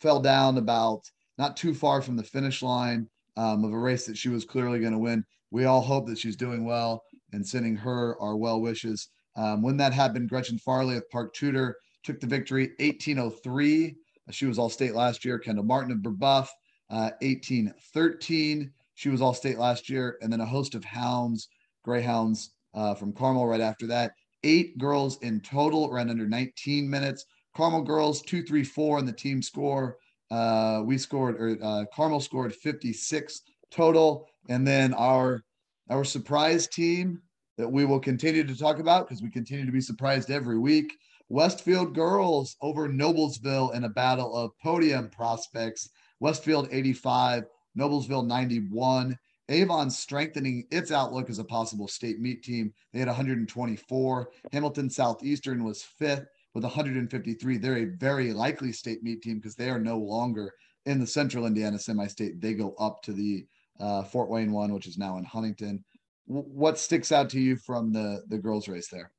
[0.00, 1.02] fell down about
[1.36, 4.80] not too far from the finish line um, of a race that she was clearly
[4.80, 5.24] going to win.
[5.50, 9.08] We all hope that she's doing well and sending her our well wishes.
[9.36, 13.96] Um, when that happened, Gretchen Farley of Park Tudor took the victory 1803.
[14.30, 15.38] She was all state last year.
[15.38, 16.48] Kendall Martin of Brebeuf,
[16.90, 18.70] uh, 1813.
[18.94, 20.18] She was all state last year.
[20.22, 21.48] And then a host of hounds,
[21.82, 24.12] greyhounds uh, from Carmel right after that.
[24.44, 27.24] Eight girls in total ran under 19 minutes.
[27.56, 29.96] Carmel girls, two, three, four in the team score.
[30.34, 34.26] Uh, we scored, or uh, Carmel scored 56 total.
[34.48, 35.44] And then our
[35.90, 37.20] our surprise team
[37.56, 40.92] that we will continue to talk about because we continue to be surprised every week.
[41.28, 45.90] Westfield girls over Noblesville in a battle of podium prospects.
[46.18, 47.44] Westfield 85,
[47.78, 49.16] Noblesville 91.
[49.50, 52.72] Avon strengthening its outlook as a possible state meet team.
[52.92, 54.30] They had 124.
[54.52, 57.58] Hamilton Southeastern was fifth with 153.
[57.58, 60.52] They're a very likely state meet team because they are no longer
[60.86, 62.40] in the Central Indiana semi-state.
[62.40, 63.46] They go up to the
[63.80, 65.84] uh, Fort Wayne one, which is now in Huntington.
[66.28, 69.10] W- what sticks out to you from the the girls' race there?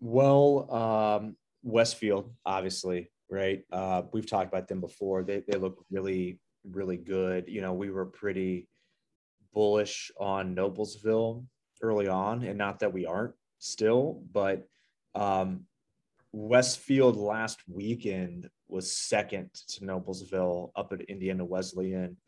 [0.00, 3.62] Well, um, Westfield, obviously, right?
[3.72, 5.22] Uh, we've talked about them before.
[5.22, 6.38] They they look really
[6.70, 7.48] really good.
[7.48, 8.68] You know, we were pretty
[9.54, 11.46] bullish on Noblesville
[11.80, 14.66] early on, and not that we aren't still, but
[15.14, 15.62] um,
[16.36, 22.18] Westfield last weekend was second to Noblesville up at Indiana Wesleyan.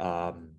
[0.00, 0.56] Um,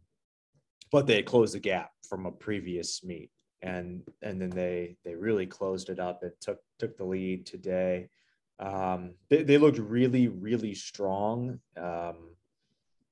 [0.89, 3.29] but they closed the gap from a previous meet
[3.61, 8.07] and and then they they really closed it up and took took the lead today.
[8.57, 11.59] Um, they, they looked really really strong.
[11.75, 12.35] Um,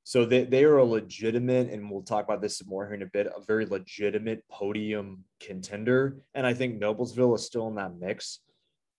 [0.04, 3.08] so they, they are a legitimate and we'll talk about this more here in a
[3.08, 6.22] bit a very legitimate podium contender.
[6.34, 8.40] And i think noblesville is still in that mix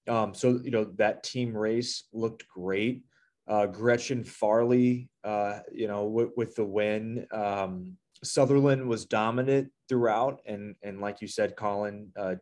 [0.09, 3.03] um, so you know that team race looked great
[3.49, 7.27] uh, Gretchen Farley, uh, you know, w- with the win.
[7.33, 12.37] Um, Sutherland was dominant throughout, and and like you said, Colin uh,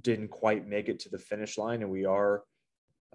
[0.00, 2.44] didn't quite make it to the finish line, and we are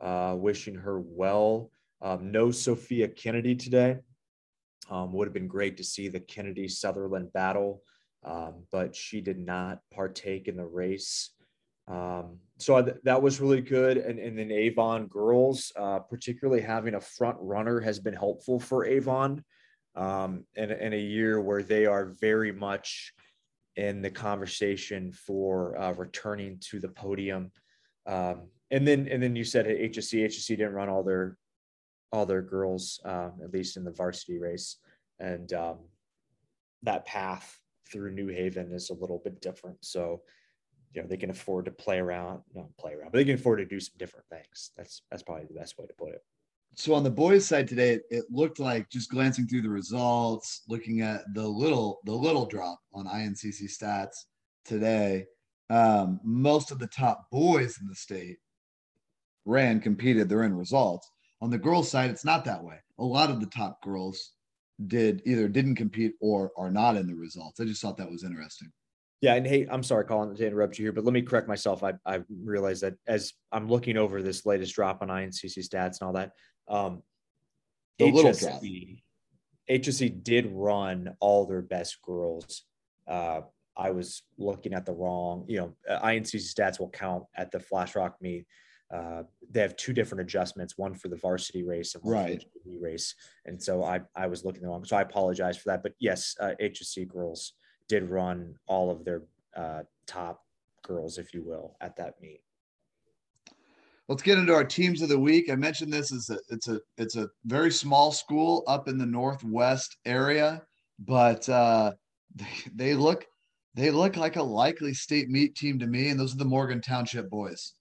[0.01, 1.71] uh, wishing her well.
[2.01, 3.97] Um, no Sophia Kennedy today.
[4.89, 7.81] Um, would have been great to see the Kennedy Sutherland battle,
[8.25, 11.29] um, but she did not partake in the race.
[12.61, 13.97] So th- that was really good.
[13.97, 18.85] And, and then Avon girls, uh, particularly having a front runner has been helpful for
[18.85, 19.43] Avon
[19.95, 23.13] um, in, in a year where they are very much
[23.75, 27.51] in the conversation for uh, returning to the podium.
[28.05, 31.37] Um, and then, and then you said at HSC, HSC didn't run all their,
[32.11, 34.77] all their girls, um, at least in the varsity race.
[35.19, 35.77] And um,
[36.83, 37.59] that path
[37.91, 39.77] through New Haven is a little bit different.
[39.81, 40.21] So,
[40.93, 43.59] you know they can afford to play around not play around but they can afford
[43.59, 44.71] to do some different things.
[44.77, 46.23] That's that's probably the best way to put it.
[46.75, 51.01] So on the boys side today it looked like just glancing through the results looking
[51.01, 54.25] at the little the little drop on incc stats
[54.65, 55.25] today
[55.69, 58.37] um, most of the top boys in the state
[59.45, 61.09] ran competed they're in results.
[61.41, 62.77] On the girls side it's not that way.
[62.99, 64.33] A lot of the top girls
[64.87, 67.59] did either didn't compete or are not in the results.
[67.59, 68.71] I just thought that was interesting
[69.21, 71.83] yeah, and hey, I'm sorry, Colin, to interrupt you here, but let me correct myself.
[71.83, 76.07] I I realized that as I'm looking over this latest drop on INCC stats and
[76.07, 76.31] all that,
[76.67, 77.03] um,
[77.99, 79.03] the HSC,
[79.69, 82.63] HSC did run all their best girls.
[83.07, 83.41] Uh,
[83.77, 87.59] I was looking at the wrong, you know, uh, INCC stats will count at the
[87.59, 88.45] Flash Rock meet.
[88.93, 92.41] Uh, they have two different adjustments, one for the varsity race and one right.
[92.41, 93.15] for the race.
[93.45, 94.83] And so I, I was looking the wrong.
[94.83, 95.83] So I apologize for that.
[95.83, 97.53] But yes, uh, HSC girls
[97.91, 99.23] did run all of their
[99.53, 100.45] uh, top
[100.81, 102.39] girls, if you will, at that meet.
[104.07, 105.51] Let's get into our teams of the week.
[105.51, 109.05] I mentioned this is a it's a it's a very small school up in the
[109.05, 110.61] northwest area,
[110.99, 111.91] but uh,
[112.33, 113.25] they, they look
[113.73, 116.79] they look like a likely state meet team to me, and those are the Morgan
[116.79, 117.73] Township boys.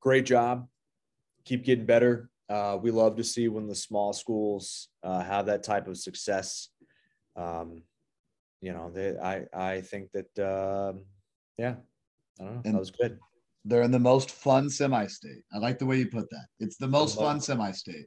[0.00, 0.68] great job.
[1.44, 2.30] Keep getting better.
[2.48, 6.68] Uh, we love to see when the small schools uh, have that type of success.
[7.34, 7.82] Um,
[8.62, 11.04] you know, they, I I think that um,
[11.58, 11.74] yeah,
[12.40, 12.62] I don't know.
[12.64, 13.18] And- that was good.
[13.64, 15.42] They're in the most fun semi-state.
[15.54, 16.46] I like the way you put that.
[16.58, 18.06] It's the most fun semi-state.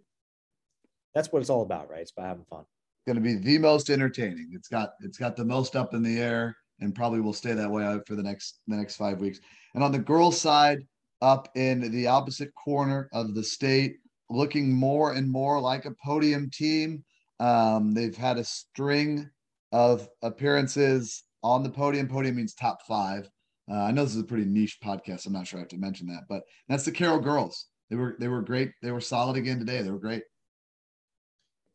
[1.14, 2.02] That's what it's all about, right?
[2.02, 2.60] It's about having fun.
[2.62, 4.50] It's Going to be the most entertaining.
[4.54, 7.72] It's got it's got the most up in the air, and probably will stay that
[7.72, 9.40] way for the next the next five weeks.
[9.76, 10.80] And on the girls' side,
[11.22, 13.98] up in the opposite corner of the state,
[14.30, 17.04] looking more and more like a podium team.
[17.40, 19.30] Um, they've had a string
[19.76, 22.08] of appearances on the podium.
[22.08, 23.30] Podium means top five.
[23.70, 25.26] Uh, I know this is a pretty niche podcast.
[25.26, 27.68] I'm not sure I have to mention that, but that's the Carroll girls.
[27.90, 28.72] They were they were great.
[28.82, 29.82] They were solid again today.
[29.82, 30.24] They were great.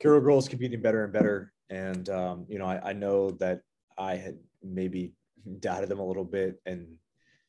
[0.00, 1.52] Carroll girls competing better and better.
[1.68, 3.60] And um, you know, I, I know that
[3.98, 5.12] I had maybe
[5.58, 6.86] doubted them a little bit, and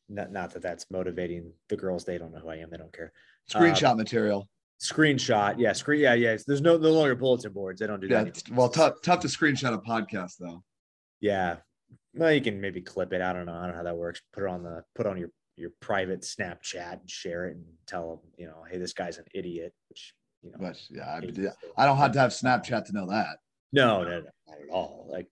[0.09, 2.03] not not that that's motivating the girls.
[2.03, 2.69] They don't know who I am.
[2.69, 3.13] They don't care.
[3.49, 4.49] Screenshot material.
[4.81, 6.35] Screenshot, yeah, screen, yeah, yeah.
[6.47, 7.79] There's no no longer bulletin boards.
[7.79, 8.23] They don't do Yeah.
[8.23, 8.43] that.
[8.47, 8.63] anymore.
[8.63, 10.63] Well, tough tough to screenshot a podcast though.
[11.19, 11.57] Yeah.
[12.15, 13.21] Well, you can maybe clip it.
[13.21, 13.53] I don't know.
[13.53, 14.21] I don't know how that works.
[14.33, 18.09] Put it on the put on your your private Snapchat and share it and tell
[18.09, 19.71] them, you know, hey, this guy's an idiot.
[19.89, 23.37] Which you know, But yeah, I, I don't have to have Snapchat to know that.
[23.71, 24.15] No, no, no,
[24.47, 25.07] not at all.
[25.11, 25.27] Like,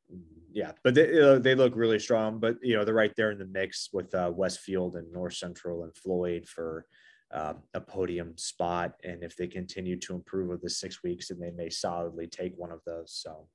[0.52, 2.40] yeah, but they they look really strong.
[2.40, 5.84] But you know, they're right there in the mix with uh, Westfield and North Central
[5.86, 6.86] and Floyd for
[7.32, 8.94] um, a podium spot.
[9.04, 12.54] And if they continue to improve over the six weeks, then they may solidly take
[12.56, 13.14] one of those.
[13.14, 13.48] So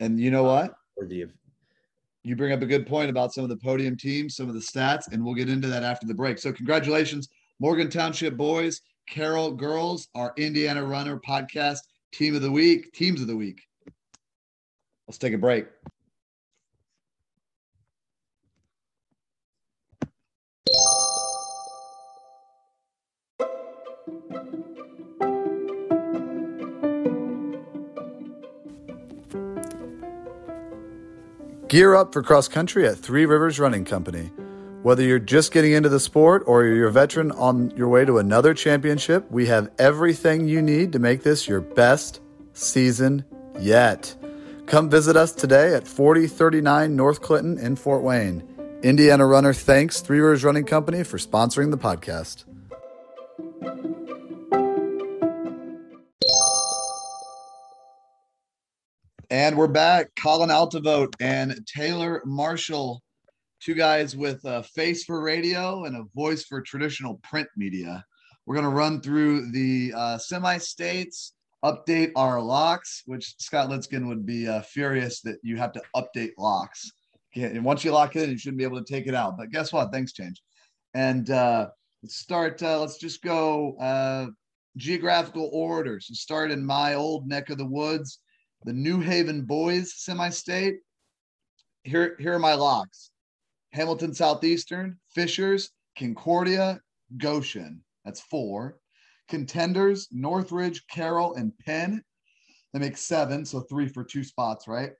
[0.00, 0.74] And you know what?
[0.96, 1.32] worthy of
[2.22, 4.60] You bring up a good point about some of the podium teams, some of the
[4.60, 6.38] stats, and we'll get into that after the break.
[6.38, 7.28] So, congratulations,
[7.60, 11.80] Morgan Township boys, Carroll girls, our Indiana Runner podcast
[12.12, 13.62] team of the week, teams of the week.
[15.06, 15.66] Let's take a break.
[31.76, 34.30] Gear up for cross country at Three Rivers Running Company.
[34.82, 38.16] Whether you're just getting into the sport or you're a veteran on your way to
[38.16, 42.20] another championship, we have everything you need to make this your best
[42.54, 43.26] season
[43.60, 44.16] yet.
[44.64, 48.42] Come visit us today at 4039 North Clinton in Fort Wayne.
[48.82, 52.45] Indiana Runner thanks Three Rivers Running Company for sponsoring the podcast.
[59.36, 60.12] And we're back.
[60.18, 63.02] Colin Altevogt and Taylor Marshall,
[63.60, 68.02] two guys with a face for radio and a voice for traditional print media.
[68.46, 74.08] We're going to run through the uh, semi states, update our locks, which Scott Litzkin
[74.08, 76.90] would be uh, furious that you have to update locks.
[77.34, 79.36] And once you lock it in, you shouldn't be able to take it out.
[79.36, 79.92] But guess what?
[79.92, 80.40] Things change.
[80.94, 81.68] And uh,
[82.02, 82.62] let's start.
[82.62, 84.28] Uh, let's just go uh,
[84.78, 86.00] geographical order.
[86.00, 88.20] So start in my old neck of the woods
[88.64, 90.76] the New Haven boys semi-state.
[91.84, 93.10] Here, here are my locks:
[93.72, 96.80] Hamilton Southeastern, Fishers, Concordia,
[97.16, 97.82] Goshen.
[98.04, 98.78] That's four.
[99.28, 102.02] Contenders: Northridge, Carroll, and Penn.
[102.72, 104.92] That makes seven, so three for two spots, right?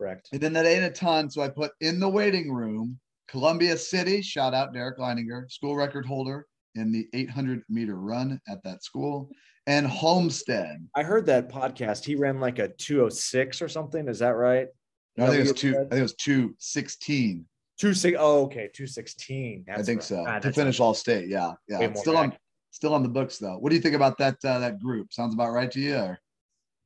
[0.00, 0.30] correct.
[0.32, 2.98] And then that ain't a ton, so I put in the waiting room.
[3.28, 8.62] Columbia City, shout out Derek Leininger, school record holder in the 800 meter run at
[8.64, 9.30] that school,
[9.66, 10.86] and Homestead.
[10.94, 12.04] I heard that podcast.
[12.04, 14.08] He ran like a 206 or something.
[14.08, 14.68] Is that right?
[15.16, 15.68] No, I think it was two.
[15.68, 17.44] I what you think it was two sixteen.
[17.78, 18.16] Two six.
[18.18, 19.64] Oh, okay, two sixteen.
[19.68, 21.28] I think so Ah, to finish all state.
[21.28, 21.80] Yeah, yeah.
[21.80, 22.36] Way It's more still on,
[22.70, 23.58] still on the books though.
[23.58, 24.36] What do you think about that?
[24.44, 25.96] Uh, that group sounds about right to you.
[25.96, 26.18] Or?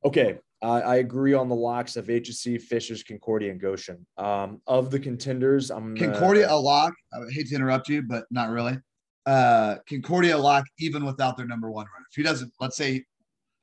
[0.05, 4.05] Okay, uh, I agree on the locks of HSE, Fishers, Concordia, and Goshen.
[4.17, 6.93] Um, of the contenders, I'm gonna- Concordia a lock.
[7.13, 8.77] I hate to interrupt you, but not really.
[9.25, 12.05] Uh, Concordia lock even without their number one runner.
[12.11, 13.05] If he doesn't, let's say,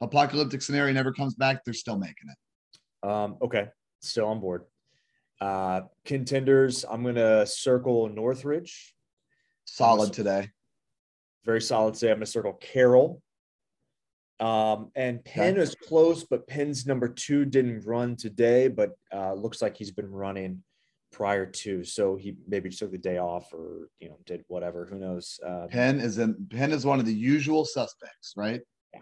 [0.01, 3.09] apocalyptic scenario never comes back, they're still making it.
[3.09, 3.69] Um, okay,
[4.01, 4.65] still on board.
[5.41, 8.95] Uh, contenders, I'm gonna circle Northridge.
[9.65, 10.51] Solid today.
[11.45, 11.97] Very solid.
[11.97, 13.23] Say I'm gonna circle Carroll.
[14.41, 19.63] Um, and Penn is close, but Penn's number two didn't run today, but uh, looks
[19.63, 20.63] like he's been running
[21.13, 21.85] prior to.
[21.85, 24.87] So he maybe took the day off or you know did whatever.
[24.87, 25.39] Who knows?
[25.47, 26.47] Uh, Penn is in.
[26.51, 28.61] Penn is one of the usual suspects, right?
[28.93, 29.01] Yeah.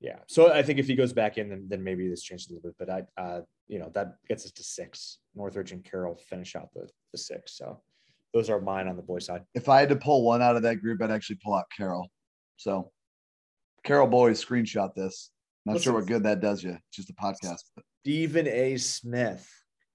[0.00, 0.18] Yeah.
[0.26, 2.70] So I think if he goes back in, then, then maybe this changes a little
[2.70, 2.76] bit.
[2.78, 5.18] But I, uh, you know, that gets us to six.
[5.34, 7.56] Northridge and Carroll finish out the, the six.
[7.56, 7.80] So
[8.34, 9.42] those are mine on the boy side.
[9.54, 12.08] If I had to pull one out of that group, I'd actually pull out Carroll.
[12.56, 12.90] So,
[13.84, 15.30] Carroll boys, screenshot this.
[15.66, 16.76] Not sure what good that does you.
[16.92, 17.58] Just a podcast.
[18.02, 18.76] Stephen A.
[18.78, 19.48] Smith.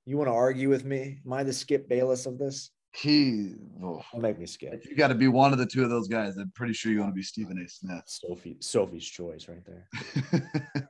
[0.07, 1.19] You want to argue with me?
[1.25, 2.71] Am I the Skip Bayless of this?
[2.95, 3.55] he.
[3.83, 4.83] oh, Don't make me skip.
[4.89, 6.99] you got to be one of the two of those guys, I'm pretty sure you
[6.99, 7.67] want to be Stephen A.
[7.67, 8.03] Smith.
[8.07, 10.89] Sophie Sophie's choice right there.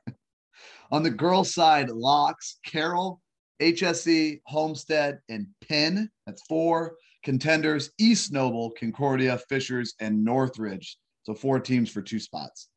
[0.92, 3.20] On the girls' side, locks, Carroll,
[3.60, 6.08] HSE, Homestead, and Penn.
[6.24, 6.94] That's four
[7.24, 7.90] contenders.
[7.98, 10.96] East Noble, Concordia, Fishers, and Northridge.
[11.24, 12.68] So four teams for two spots.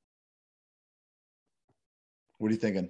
[2.39, 2.89] What are you thinking?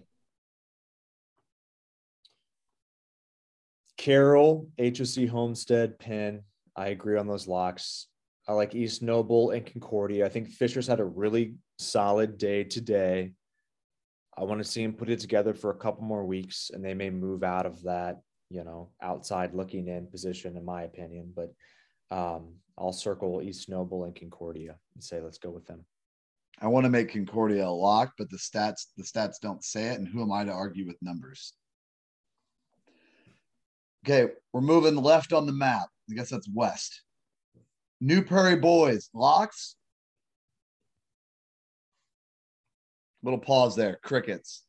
[4.02, 6.42] Carroll, HSE Homestead, Penn.
[6.76, 8.08] I agree on those locks.
[8.48, 10.26] I like East Noble and Concordia.
[10.26, 13.34] I think Fisher's had a really solid day today.
[14.36, 16.96] I want to see him put it together for a couple more weeks, and they
[16.96, 21.32] may move out of that, you know, outside looking in position, in my opinion.
[21.36, 21.54] But
[22.10, 25.86] um, I'll circle East Noble and Concordia and say, let's go with them.
[26.60, 30.00] I want to make Concordia a lock, but the stats the stats don't say it,
[30.00, 31.54] and who am I to argue with numbers?
[34.06, 35.88] Okay, we're moving left on the map.
[36.10, 37.04] I guess that's west.
[38.00, 39.76] New Prairie Boys locks.
[43.24, 44.00] Little pause there.
[44.04, 44.64] Crickets.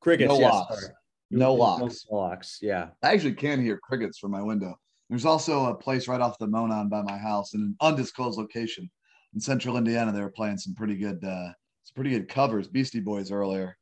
[0.00, 0.80] Crickets, No yes, locks.
[0.80, 0.94] sorry.
[1.30, 2.06] No locks.
[2.10, 2.58] No locks.
[2.62, 2.88] Yeah.
[3.02, 4.74] I actually can hear crickets from my window.
[5.10, 8.90] There's also a place right off the Monon by my house in an undisclosed location
[9.34, 10.10] in central Indiana.
[10.12, 11.52] They were playing some pretty good, uh,
[11.84, 12.68] some pretty good covers.
[12.68, 13.76] Beastie Boys earlier.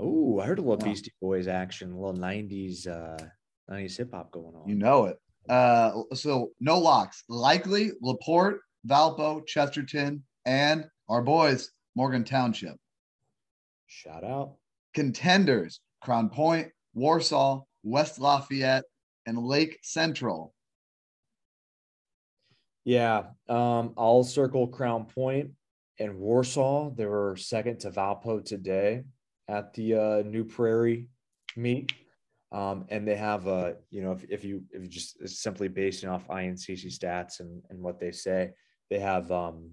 [0.00, 0.92] Oh, I heard a little Yeah.
[0.92, 3.18] Beastie Boys action, a little '90s, uh,
[3.70, 4.68] '90s hip hop going on.
[4.68, 5.18] You know it.
[5.48, 7.24] Uh, so no locks.
[7.28, 12.76] Likely Laporte, Valpo, Chesterton, and our boys Morgan Township.
[13.86, 14.56] Shout out.
[14.94, 18.84] Contenders: Crown Point, Warsaw, West Lafayette,
[19.26, 20.54] and Lake Central.
[22.84, 25.50] Yeah, um, I'll circle Crown Point
[25.98, 26.90] and Warsaw.
[26.90, 29.04] They were second to Valpo today
[29.48, 31.06] at the uh, New Prairie
[31.56, 31.92] meet.
[32.52, 36.10] Um, and they have a, you know, if, if you if you just simply basing
[36.10, 38.50] off INCC stats and, and what they say,
[38.90, 39.70] they have um,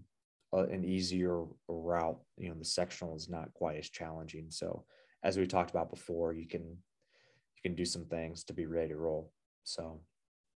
[0.53, 2.19] a, an easier route.
[2.37, 4.47] You know, the sectional is not quite as challenging.
[4.49, 4.85] So
[5.23, 8.89] as we talked about before, you can you can do some things to be ready
[8.89, 9.33] to roll.
[9.65, 9.99] So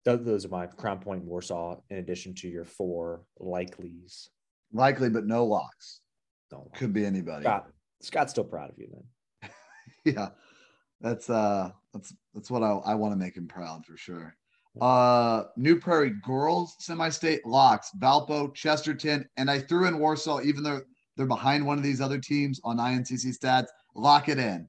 [0.05, 4.29] th- those are my Crown Point, Warsaw, in addition to your four likelies.
[4.75, 6.03] Likely, but no locks.
[6.51, 7.45] Don't Could be anybody.
[7.45, 7.71] Scott.
[8.03, 9.51] Scott's still proud of you then.
[10.05, 10.29] yeah
[11.01, 14.35] that's uh that's that's what i, I want to make him proud for sure.
[14.81, 20.81] Uh new prairie girls semi-state locks valpo chesterton and i threw in warsaw even though
[21.17, 23.67] they're behind one of these other teams on incc stats.
[23.95, 24.69] Lock it in.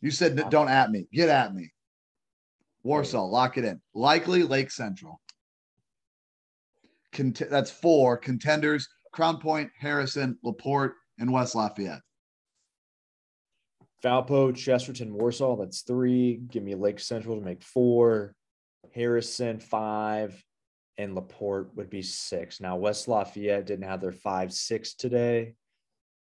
[0.00, 1.08] You said don't at me.
[1.12, 1.72] Get at me.
[2.82, 3.80] Warsaw lock it in.
[3.94, 5.20] Likely lake central.
[7.12, 8.18] Cont- that's four.
[8.18, 12.02] Contenders crown point harrison laporte and west lafayette
[14.06, 15.56] Valpo, Chesterton, Warsaw.
[15.56, 16.36] That's three.
[16.36, 18.34] Give me Lake Central to make four.
[18.94, 20.42] Harrison five,
[20.96, 22.60] and Laporte would be six.
[22.60, 25.54] Now West Lafayette didn't have their five six today.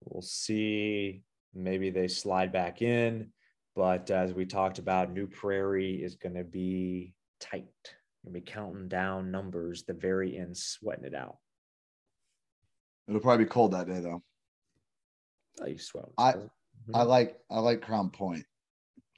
[0.03, 1.21] We'll see.
[1.53, 3.31] Maybe they slide back in,
[3.75, 7.65] but as we talked about, New Prairie is going to be tight.
[8.25, 11.37] Going to be counting down numbers the very end, sweating it out.
[13.07, 14.21] it'll probably be cold that day though
[15.61, 16.05] Oh, you sweat.
[16.17, 16.35] I-.
[16.93, 18.45] I like I like Crown Point.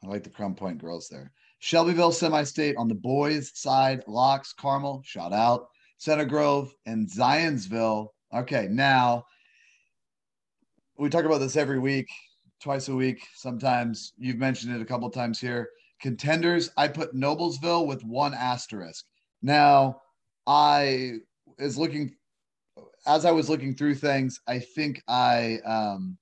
[0.03, 1.31] I like the Crown Point girls there.
[1.59, 5.67] Shelbyville semi-state on the boys side, Locks, Carmel, shout out,
[5.97, 8.07] Center Grove, and Zionsville.
[8.33, 9.25] Okay, now
[10.97, 12.09] we talk about this every week,
[12.61, 13.27] twice a week.
[13.35, 15.69] Sometimes you've mentioned it a couple times here.
[16.01, 19.05] Contenders, I put Noblesville with one asterisk.
[19.41, 20.01] Now,
[20.47, 21.15] I
[21.57, 22.15] is looking
[23.05, 26.17] as I was looking through things, I think I um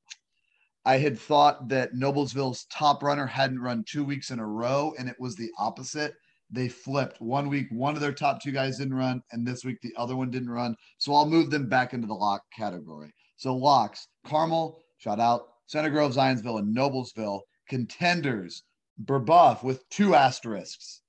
[0.88, 5.10] I had thought that Noblesville's top runner hadn't run two weeks in a row, and
[5.10, 6.14] it was the opposite.
[6.50, 9.82] They flipped one week, one of their top two guys didn't run, and this week
[9.82, 10.78] the other one didn't run.
[10.98, 13.12] So I'll move them back into the lock category.
[13.36, 17.42] So locks, Carmel, shout out, Center Grove, Zionsville, and Noblesville.
[17.68, 18.64] Contenders,
[19.04, 21.02] Brebeuf with two asterisks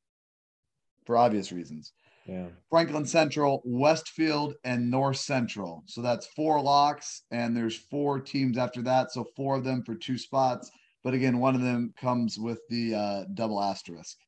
[1.07, 1.93] for obvious reasons.
[2.29, 2.49] Yeah.
[2.69, 5.83] Franklin Central, Westfield, and North Central.
[5.87, 9.11] So that's four locks, and there's four teams after that.
[9.13, 10.71] So four of them for two spots.
[11.03, 14.19] But again, one of them comes with the uh, double asterisk.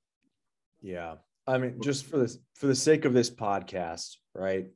[0.80, 1.16] Yeah.
[1.46, 4.68] I mean, just for this for the sake of this podcast, right?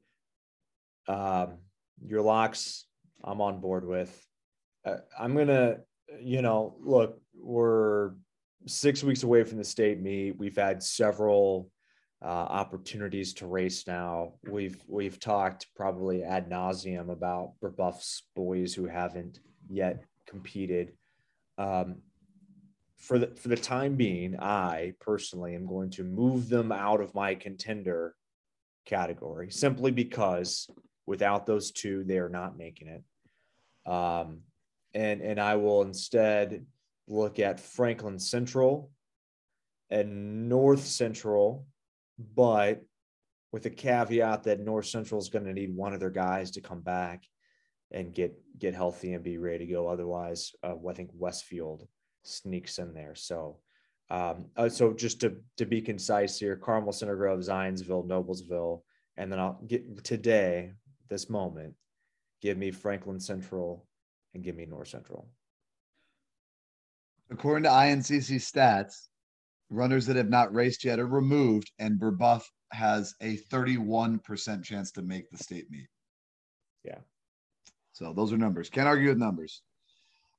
[1.08, 1.58] Um,
[2.04, 2.84] your locks,
[3.22, 4.26] I'm on board with.
[4.84, 5.78] Uh, I'm gonna,
[6.20, 8.12] you know, look, we're
[8.66, 10.36] six weeks away from the state meet.
[10.36, 11.70] We've had several
[12.24, 14.32] uh, opportunities to race now.
[14.48, 20.92] We've we've talked probably ad nauseum about Brebeuf's boys who haven't yet competed.
[21.58, 21.96] Um,
[22.96, 27.14] for the for the time being, I personally am going to move them out of
[27.14, 28.14] my contender
[28.86, 30.68] category simply because
[31.06, 33.90] without those two, they are not making it.
[33.90, 34.40] Um,
[34.94, 36.64] and and I will instead
[37.06, 38.90] look at Franklin Central
[39.90, 41.66] and North Central,
[42.18, 42.82] but
[43.52, 46.60] with a caveat that North Central is going to need one of their guys to
[46.60, 47.24] come back
[47.92, 49.86] and get get healthy and be ready to go.
[49.86, 51.86] Otherwise, uh, I think Westfield
[52.24, 53.14] sneaks in there.
[53.14, 53.58] So,
[54.10, 58.82] um, uh, so just to to be concise here, Carmel, Center Grove, Zionsville, Noblesville,
[59.16, 60.72] and then I'll get today,
[61.08, 61.74] this moment,
[62.42, 63.86] give me Franklin Central
[64.34, 65.28] and give me North Central.
[67.30, 69.08] According to INCC stats,
[69.74, 75.02] runners that have not raced yet are removed, and Brebeuf has a 31% chance to
[75.02, 75.88] make the state meet.
[76.84, 76.98] Yeah.
[77.92, 78.70] So those are numbers.
[78.70, 79.62] Can't argue with numbers.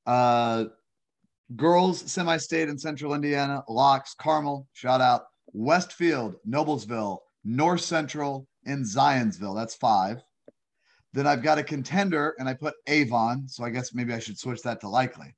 [0.05, 0.65] Uh,
[1.55, 9.55] girls semi-state in central Indiana, Locks, Carmel, shout out, Westfield, Noblesville, North Central, and Zionsville.
[9.55, 10.21] That's five.
[11.13, 13.47] Then I've got a contender, and I put Avon.
[13.47, 15.33] So I guess maybe I should switch that to likely.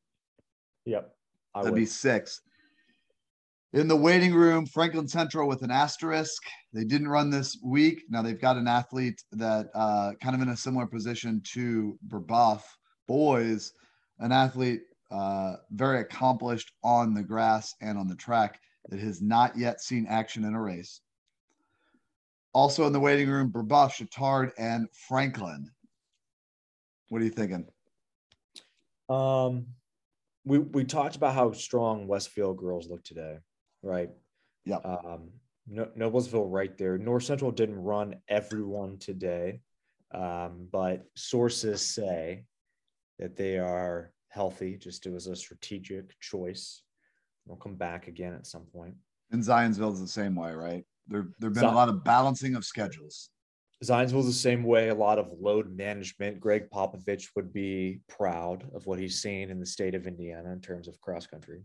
[0.85, 1.13] Yep.
[1.53, 1.79] I That'd would.
[1.79, 2.41] be six.
[3.74, 6.41] In the waiting room, Franklin Central with an asterisk.
[6.74, 8.03] They didn't run this week.
[8.09, 12.61] Now they've got an athlete that uh, kind of in a similar position to Brebeuf
[13.07, 13.74] boys,
[14.20, 18.59] an athlete uh, very accomplished on the grass and on the track
[18.89, 21.01] that has not yet seen action in a race.
[22.53, 25.70] Also in the waiting room, Brebeuf, Chittard, and Franklin.
[27.09, 27.68] What are you thinking?
[29.09, 29.68] Um,
[30.43, 33.38] we we talked about how strong Westfield girls look today,
[33.88, 34.09] right?
[34.65, 34.85] Yep.
[34.85, 35.29] Um,
[35.67, 36.97] no, Noblesville right there.
[36.97, 39.61] North Central didn't run everyone today,
[40.13, 42.43] um, but sources say
[43.19, 44.77] that they are healthy.
[44.77, 46.83] Just it was a strategic choice.
[47.45, 48.95] They'll come back again at some point.
[49.31, 50.83] And Zionsville's the same way, right?
[51.07, 53.29] There there've been a lot of balancing of schedules.
[53.83, 54.89] Zionsville's the same way.
[54.89, 56.39] A lot of load management.
[56.39, 60.61] Gregg Popovich would be proud of what he's seen in the state of Indiana in
[60.61, 61.61] terms of cross country.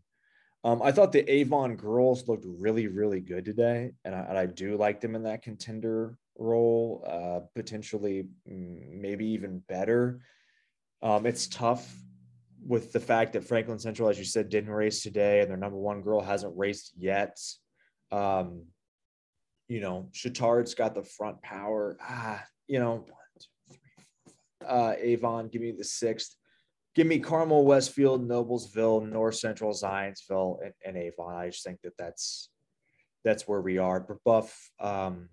[0.64, 4.46] Um, I thought the Avon girls looked really, really good today, and I, and I
[4.46, 7.04] do like them in that contender role.
[7.06, 10.20] Uh, potentially, mm, maybe even better.
[11.02, 11.92] Um, it's tough
[12.64, 15.78] with the fact that Franklin Central, as you said, didn't race today, and their number
[15.78, 17.40] one girl hasn't raced yet.
[18.12, 18.66] Um,
[19.68, 21.96] you know, Chittard's got the front power.
[22.00, 23.04] Ah, you know.
[24.64, 26.36] Uh, Avon, give me the sixth.
[26.94, 31.34] Give me Carmel, Westfield, Noblesville, North Central, Zionsville, and, and Avon.
[31.34, 32.50] I just think that that's
[33.24, 34.04] that's where we are.
[34.04, 35.28] Brebeuf, um,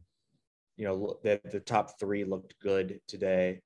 [0.77, 3.61] you know, the, the top three looked good today.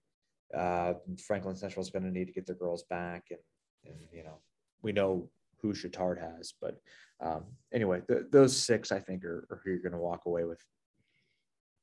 [0.55, 0.93] Uh,
[1.27, 3.39] Franklin Central is going to need to get their girls back, and
[3.85, 4.39] and you know,
[4.81, 5.29] we know
[5.61, 6.77] who Chittard has, but
[7.21, 10.43] um, anyway, th- those six I think are, are who you're going to walk away
[10.45, 10.59] with.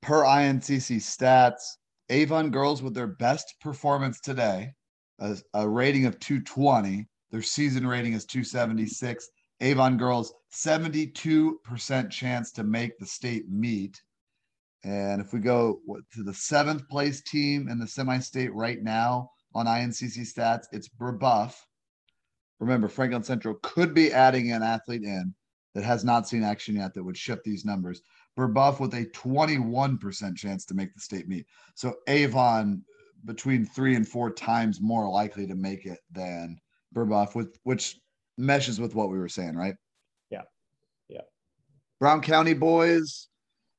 [0.02, 1.76] per INCC stats,
[2.10, 4.74] Avon girls with their best performance today,
[5.20, 7.06] a, a rating of 220.
[7.30, 9.28] Their season rating is 276.
[9.60, 14.00] Avon girls, 72% chance to make the state meet.
[14.82, 15.80] And if we go
[16.14, 20.88] to the seventh place team in the semi state right now on INCC stats, it's
[20.88, 21.54] Brebeuf.
[22.58, 25.34] Remember, Franklin Central could be adding an athlete in
[25.74, 28.02] that has not seen action yet that would shift these numbers.
[28.38, 31.46] Brebeuf with a 21% chance to make the state meet.
[31.74, 32.82] So Avon
[33.24, 36.58] between three and four times more likely to make it than
[36.94, 37.98] Brebeuf, with which
[38.38, 39.74] meshes with what we were saying, right?
[40.30, 40.42] Yeah.
[41.08, 41.22] Yeah.
[41.98, 43.28] Brown County boys,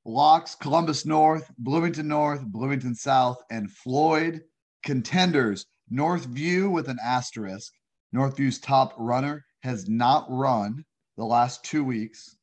[0.05, 4.41] Locks, Columbus North, Bloomington North, Bloomington South, and Floyd
[4.83, 5.65] contenders.
[5.91, 7.73] Northview with an asterisk.
[8.15, 10.85] Northview's top runner has not run
[11.17, 12.37] the last two weeks.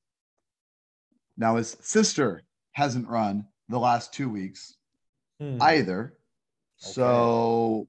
[1.37, 2.43] Now his sister
[2.73, 4.77] hasn't run the last two weeks
[5.41, 5.59] Hmm.
[5.63, 6.18] either.
[6.79, 7.89] So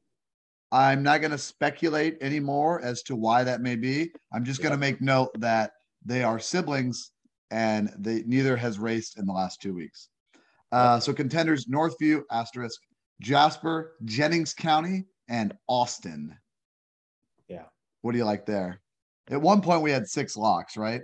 [0.72, 4.12] I'm not going to speculate anymore as to why that may be.
[4.34, 5.72] I'm just going to make note that
[6.06, 7.12] they are siblings
[7.52, 10.10] and they neither has raced in the last two weeks.
[10.72, 12.80] Uh, so contenders Northview asterisk
[13.22, 16.36] Jasper, Jennings County, and Austin.
[17.48, 17.64] Yeah.
[18.02, 18.82] What do you like there?
[19.30, 21.02] At one point we had six locks, right?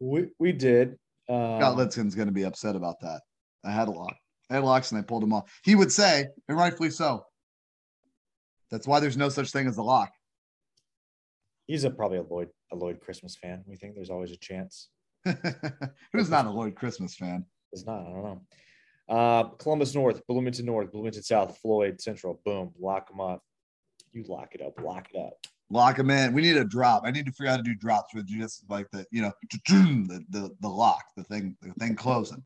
[0.00, 0.90] we we did.
[1.28, 3.22] Um, Scott Litzkin's going to be upset about that.
[3.64, 4.14] I had a lock.
[4.50, 5.50] I had locks and I pulled them off.
[5.64, 7.24] He would say, and rightfully so.
[8.70, 10.12] That's why there's no such thing as the lock.
[11.66, 13.62] he's a probably a Lloyd a Lloyd Christmas fan.
[13.66, 14.88] We think there's always a chance.
[16.12, 17.46] Who's not a Lloyd Christmas fan?
[17.72, 18.00] It's not.
[18.00, 18.40] I don't know.
[19.08, 22.40] Uh, Columbus North, Bloomington North, Bloomington South, Floyd Central.
[22.44, 23.42] Boom, lock them up.
[24.12, 24.80] You lock it up.
[24.82, 25.34] Lock it up.
[25.70, 26.32] Lock them in.
[26.32, 27.02] We need a drop.
[27.04, 29.32] I need to figure out how to do drops with just like the, you know,
[29.68, 32.42] the, the, the lock, the thing, the thing closing.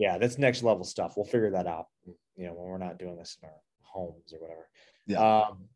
[0.00, 1.12] Yeah, that's next level stuff.
[1.14, 1.88] We'll figure that out.
[2.34, 4.66] You know, when we're not doing this in our homes or whatever.
[5.06, 5.18] Yeah.
[5.18, 5.68] Um,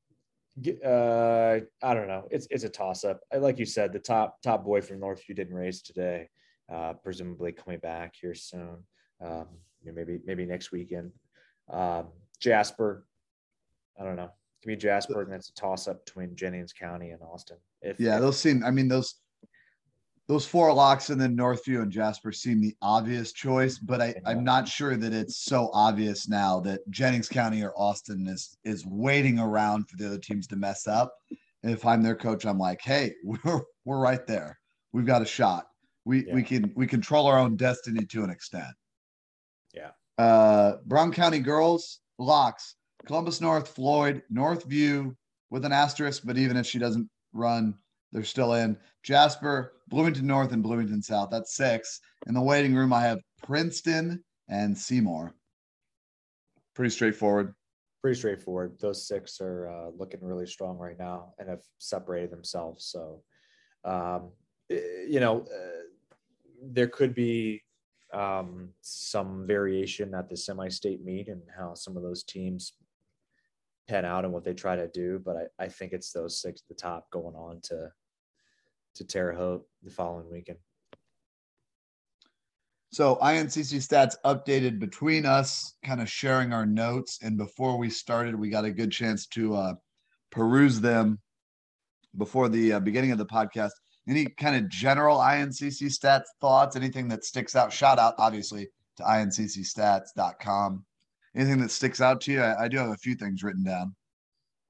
[0.82, 2.26] uh, I don't know.
[2.30, 3.20] It's it's a toss up.
[3.36, 6.30] Like you said, the top top boy from Northview didn't race today.
[6.72, 8.78] Uh, presumably coming back here soon.
[9.22, 9.46] Um,
[9.82, 11.12] you know, maybe maybe next weekend.
[11.70, 12.06] Um,
[12.40, 13.06] Jasper,
[14.00, 14.30] I don't know.
[14.62, 17.58] Give me Jasper, and that's a toss up between Jennings County and Austin.
[17.82, 18.64] If Yeah, those seem.
[18.64, 19.16] I mean, those
[20.26, 24.42] those four locks and then Northview and Jasper seem the obvious choice, but I, I'm
[24.42, 29.38] not sure that it's so obvious now that Jennings County or Austin is is waiting
[29.38, 31.14] around for the other teams to mess up.
[31.62, 34.58] And if I'm their coach, I'm like, hey, we're we're right there.
[34.92, 35.66] We've got a shot.
[36.06, 38.74] We we can we control our own destiny to an extent.
[39.74, 39.90] Yeah.
[40.16, 45.14] Uh Brown County girls, locks, Columbus North, Floyd, Northview
[45.50, 47.74] with an asterisk, but even if she doesn't run,
[48.14, 48.78] they're still in.
[49.02, 51.28] Jasper, Bloomington North, and Bloomington South.
[51.30, 52.00] That's six.
[52.28, 55.34] In the waiting room, I have Princeton and Seymour.
[56.74, 57.54] Pretty straightforward.
[58.00, 58.76] pretty straightforward.
[58.80, 62.84] Those six are uh, looking really strong right now and have separated themselves.
[62.84, 63.22] So,
[63.84, 64.30] um,
[64.68, 65.82] you know, uh,
[66.62, 67.62] there could be
[68.12, 72.74] um, some variation at the semi-state meet and how some of those teams
[73.88, 75.20] pan out and what they try to do.
[75.24, 77.90] But I, I think it's those six at the top going on to
[78.96, 80.58] to Terre Haute the following weekend.
[82.94, 87.18] So INCC stats updated between us, kind of sharing our notes.
[87.22, 89.74] And before we started, we got a good chance to uh,
[90.30, 91.18] peruse them
[92.16, 93.72] before the uh, beginning of the podcast.
[94.08, 96.76] Any kind of general INCC stats thoughts?
[96.76, 97.72] Anything that sticks out?
[97.72, 98.68] Shout out, obviously,
[98.98, 100.84] to INCCstats.com.
[101.34, 102.42] Anything that sticks out to you?
[102.42, 103.96] I, I do have a few things written down.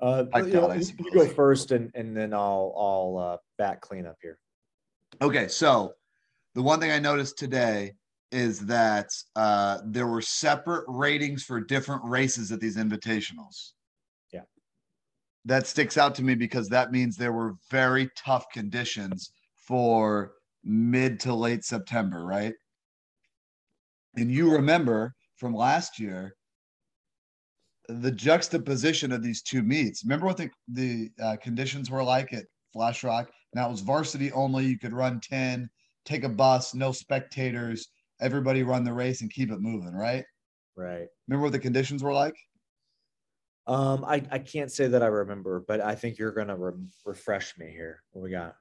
[0.00, 4.06] Uh, you, know, I you go first, and and then I'll I'll uh, back clean
[4.06, 4.38] up here.
[5.22, 5.94] Okay, so
[6.54, 7.94] the one thing I noticed today
[8.32, 13.72] is that uh, there were separate ratings for different races at these invitationals.
[14.32, 14.40] Yeah.
[15.44, 20.32] That sticks out to me because that means there were very tough conditions for
[20.64, 22.54] mid to late September, right?
[24.16, 26.34] And you remember from last year
[27.88, 30.04] the juxtaposition of these two meets.
[30.04, 33.26] Remember what the, the uh, conditions were like at FlashRock?
[33.54, 34.66] Now it was varsity only.
[34.66, 35.68] You could run 10,
[36.04, 37.88] take a bus, no spectators,
[38.20, 40.24] everybody run the race and keep it moving, right?
[40.76, 41.06] Right.
[41.28, 42.36] Remember what the conditions were like?
[43.66, 46.72] Um, I, I can't say that I remember, but I think you're gonna re-
[47.06, 48.02] refresh me here.
[48.12, 48.56] What we got?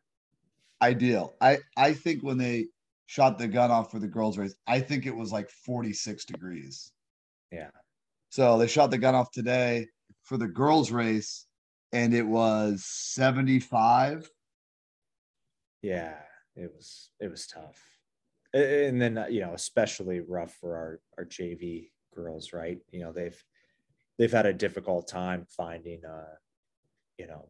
[0.82, 1.34] Ideal.
[1.42, 2.68] I, I think when they
[3.08, 6.92] shot the gun off for the girls' race, I think it was like 46 degrees.
[7.52, 7.70] Yeah.
[8.34, 9.90] So they shot the gun off today
[10.24, 11.46] for the girls' race
[11.92, 14.28] and it was 75.
[15.84, 16.16] Yeah,
[16.56, 17.80] it was it was tough,
[18.52, 22.80] and then uh, you know especially rough for our our JV girls, right?
[22.92, 23.40] You know they've
[24.18, 26.34] they've had a difficult time finding, uh,
[27.20, 27.50] you know,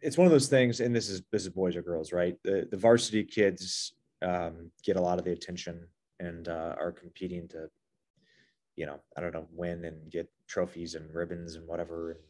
[0.00, 2.36] it's one of those things, and this is this is boys or girls, right?
[2.44, 5.88] The the varsity kids um, get a lot of the attention
[6.20, 7.68] and uh, are competing to,
[8.78, 12.12] you know, I don't know, win and get trophies and ribbons and whatever.
[12.12, 12.20] And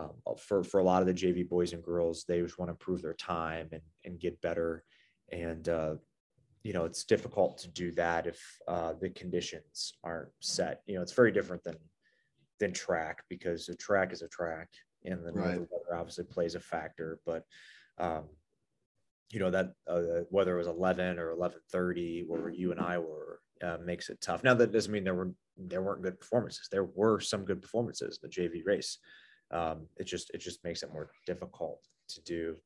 [0.00, 2.72] um, for for a lot of the JV boys and girls, they just want to
[2.72, 4.82] improve their time and and get better.
[5.30, 5.94] And uh,
[6.64, 10.82] you know, it's difficult to do that if uh, the conditions aren't set.
[10.86, 11.76] You know, it's very different than
[12.58, 14.68] than track because a track is a track,
[15.04, 15.60] and the Right.
[15.60, 17.20] weather obviously plays a factor.
[17.24, 17.44] But
[17.98, 18.24] um,
[19.30, 23.40] you know that uh, whether it was 11 or 11:30, where you and I were,
[23.62, 24.44] uh, makes it tough.
[24.44, 26.68] Now that doesn't mean there were there weren't good performances.
[26.70, 28.98] There were some good performances the JV race.
[29.50, 31.80] Um, it just it just makes it more difficult
[32.10, 32.56] to do.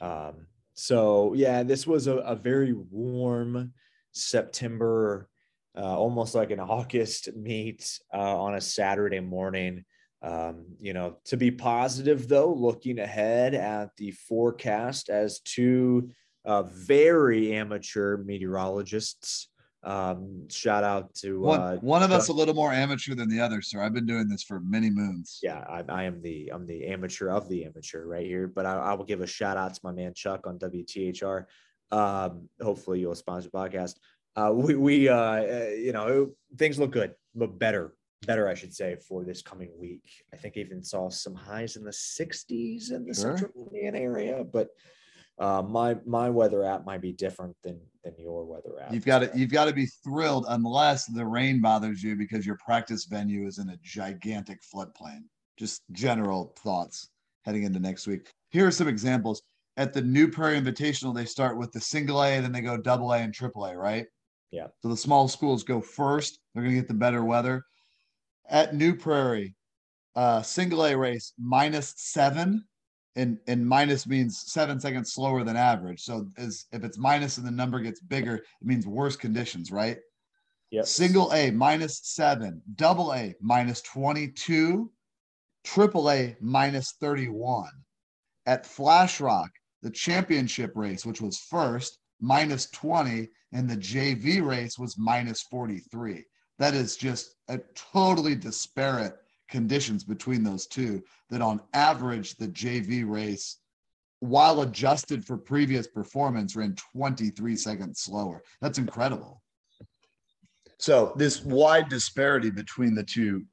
[0.00, 3.72] Um, so yeah, this was a, a very warm
[4.12, 5.28] September,
[5.76, 9.84] uh, almost like an August meet uh, on a Saturday morning.
[10.22, 16.10] Um, you know, to be positive though, looking ahead at the forecast as two
[16.44, 19.48] uh, very amateur meteorologists.
[19.86, 23.40] Um, shout out to One, uh, one of us a little more amateur than the
[23.40, 23.80] other, sir.
[23.80, 25.38] I've been doing this for many moons.
[25.44, 28.48] yeah, I, I am the I'm the amateur of the amateur right here.
[28.48, 31.44] But I, I will give a shout out to my man Chuck on WTHR.
[31.92, 33.94] Um, hopefully you'll sponsor the podcast.
[34.34, 37.94] Uh, we we uh, uh, you know things look good, look better,
[38.26, 40.02] better I should say for this coming week.
[40.34, 43.36] I think I even saw some highs in the 60s in the Sure.
[43.38, 44.70] central Indiana area, but
[45.38, 48.92] uh, my my weather app might be different than than your weather app.
[48.92, 52.56] You've got to you've got to be thrilled unless the rain bothers you because your
[52.56, 55.24] practice venue is in a gigantic floodplain.
[55.58, 57.10] Just general thoughts
[57.44, 58.30] heading into next week.
[58.50, 59.42] Here are some examples.
[59.78, 63.12] At the New Prairie Invitational, they start with the single A, then they go double
[63.12, 64.06] A and triple A, right?
[64.50, 64.68] Yeah.
[64.80, 66.38] So the small schools go first.
[66.54, 67.62] They're going to get the better weather.
[68.48, 69.54] At New Prairie,
[70.14, 72.64] uh, single A race minus seven,
[73.16, 76.02] and and minus means seven seconds slower than average.
[76.02, 79.98] So is if it's minus and the number gets bigger, it means worse conditions, right?
[80.70, 80.86] Yep.
[80.86, 84.90] Single A minus seven, double A minus 22,
[85.64, 87.70] triple A minus 31.
[88.46, 89.48] At FlashRock,
[89.82, 96.24] the championship race, which was first, minus 20, and the JV race was minus 43.
[96.58, 99.14] That is just a totally disparate
[99.48, 101.02] conditions between those two.
[101.30, 103.58] That on average, the JV race,
[104.20, 108.42] while adjusted for previous performance, ran 23 seconds slower.
[108.60, 109.42] That's incredible.
[110.78, 113.44] So this wide disparity between the two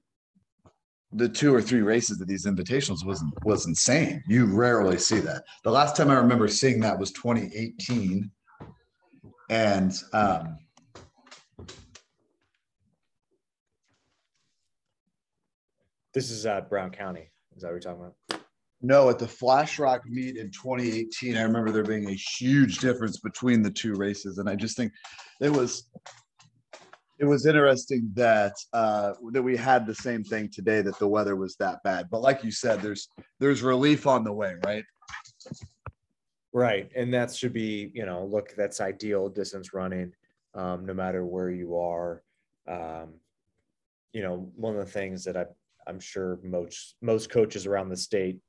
[1.15, 4.23] the two or three races of these invitations was was insane.
[4.27, 5.43] You rarely see that.
[5.63, 8.31] The last time I remember seeing that was 2018,
[9.49, 10.57] and um,
[16.13, 17.31] This is uh, Brown County.
[17.55, 18.43] Is that what you're talking about?
[18.83, 23.63] no, at the FlashRock meet in 2018, I remember there being a huge difference between
[23.63, 24.91] the two races, and I just think
[25.39, 25.87] it was
[27.17, 31.37] it was interesting that uh, that we had the same thing today that the weather
[31.37, 32.09] was that bad.
[32.11, 33.07] But like you said, there's
[33.39, 34.83] there's relief on the way, right?
[36.51, 36.91] Right.
[36.95, 40.13] And that should be, you know, look, that's ideal distance running,
[40.53, 42.21] um, no matter where you are.
[42.67, 43.13] Um,
[44.11, 45.45] you know, one of the things that I,
[45.87, 48.39] I'm sure most most coaches around the state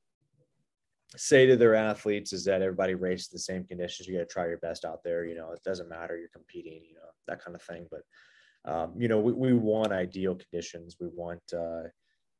[1.17, 4.09] say to their athletes is that everybody races the same conditions.
[4.09, 5.25] You got to try your best out there.
[5.25, 6.19] You know, it doesn't matter.
[6.19, 6.83] You're competing.
[6.85, 7.87] You know, that kind of thing.
[7.91, 8.03] But
[8.71, 10.97] um, you know, we, we want ideal conditions.
[10.99, 11.85] We want uh,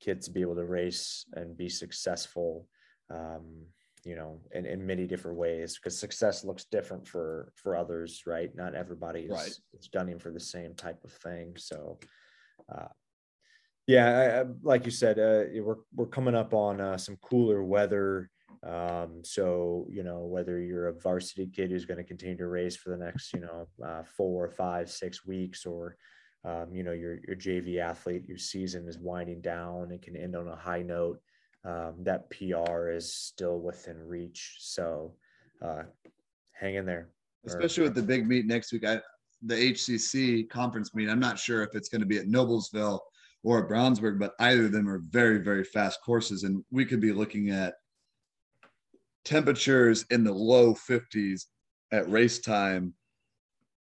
[0.01, 2.67] kids to be able to race and be successful.
[3.11, 3.67] Um,
[4.05, 8.55] you know, in, in many different ways because success looks different for for others, right?
[8.55, 9.55] Not everybody is, Right.
[9.79, 11.55] is gunning for the same type of thing.
[11.57, 11.99] So,
[12.75, 12.89] uh,
[13.87, 17.63] yeah, I, I, like you said, uh, we're we're coming up on uh, some cooler
[17.63, 18.31] weather.
[18.63, 22.77] Um, so you know whether you're a varsity kid who's going to continue to race
[22.77, 25.97] for the next you know uh, four, five, six weeks, or
[26.45, 30.35] um, you know your your JV athlete your season is winding down and can end
[30.35, 31.21] on a high note.
[31.67, 34.57] Um, that PR is still within reach.
[34.61, 35.15] So
[35.63, 35.83] uh,
[36.53, 37.09] hang in there.
[37.47, 38.87] Or- especially with the big meet next week.
[38.87, 39.01] I,
[39.43, 41.11] the HCC conference meet.
[41.11, 43.01] I'm not sure if it's going to be at Noblesville
[43.45, 47.01] or at Brownsburg, but either of them are very, very fast courses, and we could
[47.01, 47.75] be looking at
[49.25, 51.43] temperatures in the low 50s
[51.93, 52.95] at race time.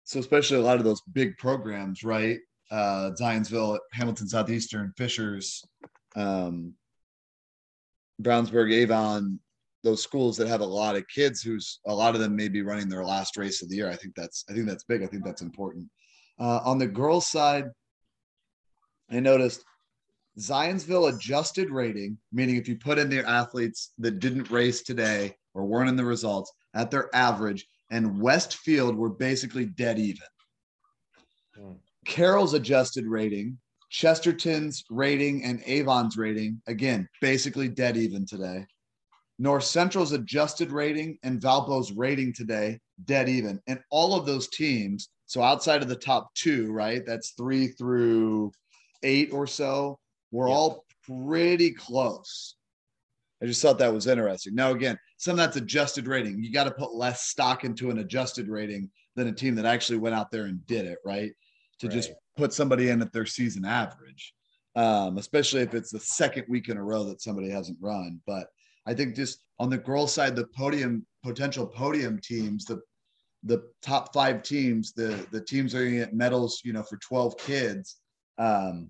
[0.05, 2.39] So, especially a lot of those big programs, right?
[2.71, 5.65] Uh, Zionsville, Hamilton Southeastern, Fishers,
[6.15, 6.73] um,
[8.23, 9.41] Brownsburg, Avon,
[9.83, 12.63] those schools that have a lot of kids who's a lot of them may be
[12.63, 13.89] running their last race of the year.
[13.89, 15.03] I think that's I think that's big.
[15.03, 15.89] I think that's important.
[16.39, 17.67] Uh, on the girls' side,
[19.11, 19.65] I noticed
[20.39, 25.65] Zionsville adjusted rating, meaning if you put in their athletes that didn't race today or
[25.65, 30.27] weren't in the results at their average, and Westfield were basically dead even.
[31.57, 31.73] Hmm.
[32.07, 33.59] Carroll's adjusted rating,
[33.91, 38.65] Chesterton's rating, and Avon's rating, again, basically dead even today.
[39.41, 43.59] North Central's adjusted rating and Valpo's rating today, dead even.
[43.67, 47.03] And all of those teams, so outside of the top two, right?
[47.07, 48.53] That's three through
[49.03, 49.99] eight or so,
[50.31, 50.55] we're Yeah.
[50.55, 52.57] all pretty close.
[53.43, 54.55] I just thought that was interesting.
[54.55, 56.43] Now, again, some of that's adjusted rating.
[56.43, 59.99] You got to put less stock into an adjusted rating than a team that actually
[59.99, 61.33] went out there and did it, right?
[61.81, 64.35] To just put somebody in at their season average,
[64.77, 68.21] um, especially if it's the second week in a row that somebody hasn't run.
[68.27, 68.49] But
[68.85, 72.81] I think just on the girls' side, the podium potential podium teams, the
[73.45, 76.99] the top five teams, the the teams are going to get medals, you know, for
[76.99, 77.97] 12 kids.
[78.41, 78.89] Um,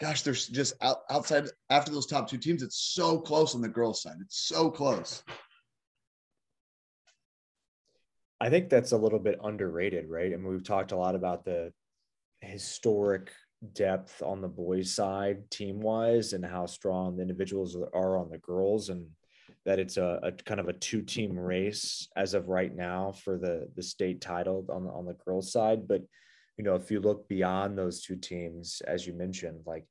[0.00, 3.68] gosh, there's just out, outside after those top two teams, it's so close on the
[3.68, 4.16] girls' side.
[4.20, 5.22] It's so close.
[8.40, 10.32] I think that's a little bit underrated, right?
[10.32, 11.72] I mean, we've talked a lot about the
[12.40, 13.30] historic
[13.72, 18.38] depth on the boys' side, team wise, and how strong the individuals are on the
[18.38, 19.06] girls, and
[19.64, 23.38] that it's a, a kind of a two team race as of right now for
[23.38, 25.86] the the state title on on the girls' side.
[25.86, 26.02] But
[26.56, 29.86] you know, if you look beyond those two teams, as you mentioned, like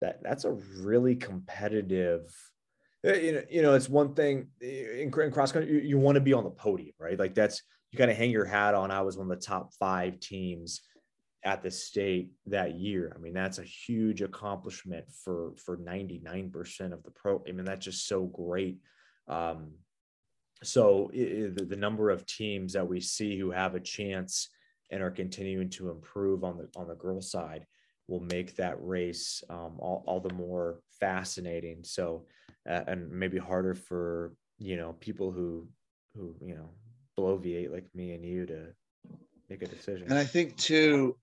[0.00, 2.22] that, that's a really competitive.
[3.06, 6.16] uh, You know, you know, it's one thing in, in cross country, you, you want
[6.16, 7.18] to be on the podium, right?
[7.18, 8.90] Like that's you kind of hang your hat on.
[8.90, 10.82] I was one of the top five teams
[11.44, 13.12] at the state that year.
[13.14, 17.42] I mean, that's a huge accomplishment for for 99% of the pro.
[17.48, 18.78] I mean, that's just so great.
[19.28, 19.72] Um,
[20.62, 24.48] so i- i- the, the number of teams that we see who have a chance
[24.90, 27.66] and are continuing to improve on the on the girl side
[28.08, 31.82] will make that race um, all, all the more fascinating.
[31.82, 32.26] So,
[32.68, 35.68] uh, and maybe harder for you know people who
[36.14, 36.70] who you know
[37.18, 38.68] bloviate like me and you to
[39.48, 40.04] make a decision.
[40.08, 41.16] And I think too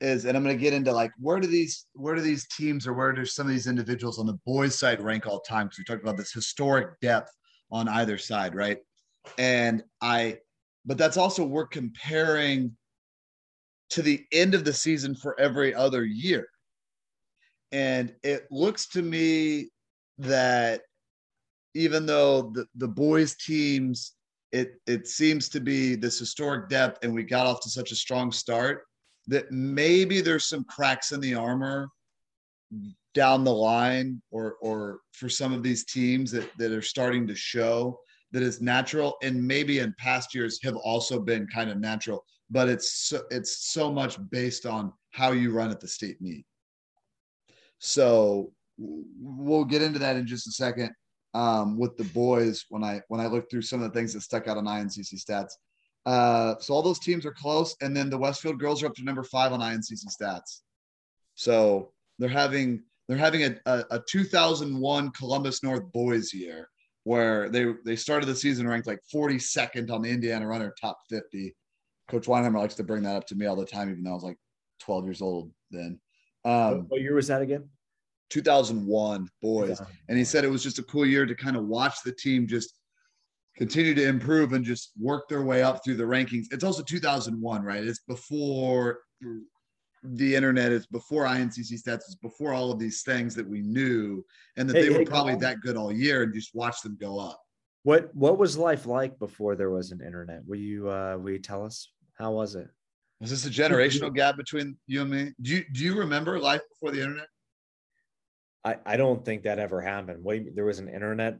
[0.00, 2.86] is, and I'm going to get into like where do these where do these teams
[2.86, 5.66] or where do some of these individuals on the boys' side rank all time?
[5.66, 7.32] Because we talked about this historic depth
[7.70, 8.78] on either side, right?
[9.38, 10.38] And I,
[10.86, 12.76] but that's also we're comparing
[13.90, 16.48] to the end of the season for every other year.
[17.72, 19.70] And it looks to me
[20.18, 20.82] that
[21.74, 24.14] even though the, the boys teams,
[24.52, 27.96] it it seems to be this historic depth, and we got off to such a
[27.96, 28.84] strong start
[29.26, 31.88] that maybe there's some cracks in the armor
[33.14, 37.34] down the line or or for some of these teams that, that are starting to
[37.34, 37.98] show
[38.36, 42.68] that is natural and maybe in past years have also been kind of natural but
[42.68, 46.44] it's so, it's so much based on how you run at the state meet.
[47.78, 50.90] So we'll get into that in just a second
[51.34, 54.22] um, with the boys when I when I look through some of the things that
[54.22, 55.52] stuck out on INCC stats.
[56.04, 59.04] Uh, so all those teams are close, and then the Westfield girls are up to
[59.04, 60.60] number five on INCC stats.
[61.34, 66.68] So they're having they're having a, a, a 2001 Columbus North boys year
[67.06, 71.54] where they they started the season ranked like 42nd on the Indiana Runner top 50
[72.08, 74.14] Coach Weinheimer likes to bring that up to me all the time, even though I
[74.14, 74.38] was like
[74.80, 76.00] 12 years old then.
[76.44, 77.68] Um, what year was that again?
[78.30, 79.80] 2001 boys.
[80.08, 82.48] And he said it was just a cool year to kind of watch the team
[82.48, 82.76] just
[83.56, 86.46] continue to improve and just work their way up through the rankings.
[86.50, 87.84] It's also 2001, right?
[87.84, 88.98] It's before
[90.14, 94.24] the internet, is before INCC stats, it's before all of these things that we knew,
[94.56, 96.96] and that hey, they were hey, probably that good all year and just watch them
[97.00, 97.40] go up.
[97.82, 100.42] What what was life like before there was an internet?
[100.46, 101.92] Will you uh will you tell us?
[102.18, 102.68] How was it?
[103.20, 105.32] Was this a generational gap between you and me?
[105.40, 107.28] Do you do you remember life before the internet?
[108.64, 110.24] I, I don't think that ever happened.
[110.24, 111.38] Wait, there was an internet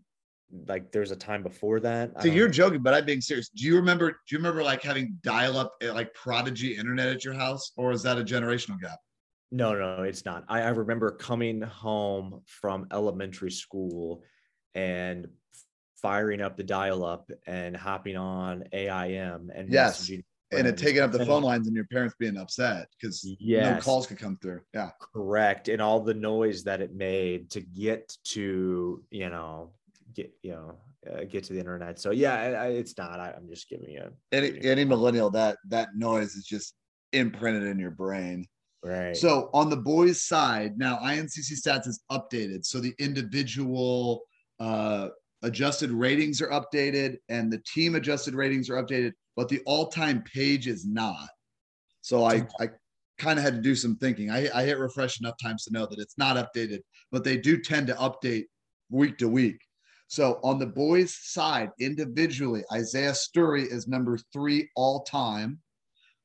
[0.69, 2.11] like there's a time before that.
[2.23, 2.53] So you're know.
[2.53, 3.49] joking, but I'm being serious.
[3.49, 4.11] Do you remember?
[4.11, 8.03] Do you remember like having dial-up eh, like prodigy internet at your house, or is
[8.03, 8.99] that a generational gap?
[9.53, 10.45] No, no, it's not.
[10.49, 14.23] I, I remember coming home from elementary school
[14.75, 15.29] and
[16.03, 20.11] firing up the dial-up and hopping on AIM and yes
[20.53, 23.75] and it taking up the phone lines and your parents being upset because yes.
[23.75, 24.61] no calls could come through.
[24.73, 24.91] Yeah.
[25.13, 25.69] Correct.
[25.69, 29.73] And all the noise that it made to get to, you know,
[30.17, 30.79] get, you know,
[31.11, 32.01] uh, get to the internet.
[32.01, 35.91] So yeah, I, it's not, I, am just giving you any, any millennial that, that
[35.95, 36.75] noise is just
[37.13, 38.47] imprinted in your brain.
[38.83, 39.17] Right.
[39.17, 42.65] So on the boys side, now INCC stats is updated.
[42.65, 44.23] So the individual,
[44.59, 45.09] uh,
[45.43, 50.67] adjusted ratings are updated and the team adjusted ratings are updated but the all-time page
[50.67, 51.29] is not.
[52.01, 52.71] So I I
[53.19, 54.31] kind of had to do some thinking.
[54.31, 56.81] I, I hit refresh enough times to know that it's not updated,
[57.13, 58.45] but they do tend to update
[58.91, 59.61] week to week.
[60.09, 65.61] So on the boys' side, individually, Isaiah Sturry is number three all time.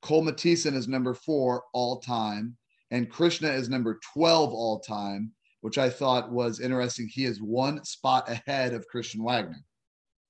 [0.02, 2.58] Cole Mattison is number four all time.
[2.92, 7.08] And Krishna is number 12 all time, which I thought was interesting.
[7.08, 9.64] He is one spot ahead of Christian Wagner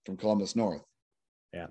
[0.06, 0.84] from Columbus North.
[1.54, 1.68] Yeah.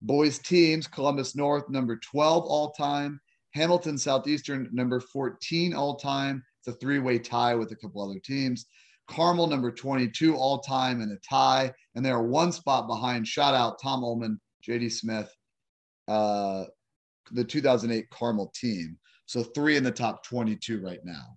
[0.00, 3.20] Boys teams, Columbus North, number 12 all time.
[3.52, 6.42] Hamilton Southeastern, number 14 all time.
[6.60, 8.66] It's a three way tie with a couple other teams.
[9.10, 11.72] Carmel, number 22 all time, in a tie.
[11.94, 13.26] And they are one spot behind.
[13.26, 15.30] Shout out Tom Ullman, JD Smith,
[16.08, 16.64] uh,
[17.32, 18.98] the 2008 Carmel team.
[19.26, 21.36] So three in the top 22 right now.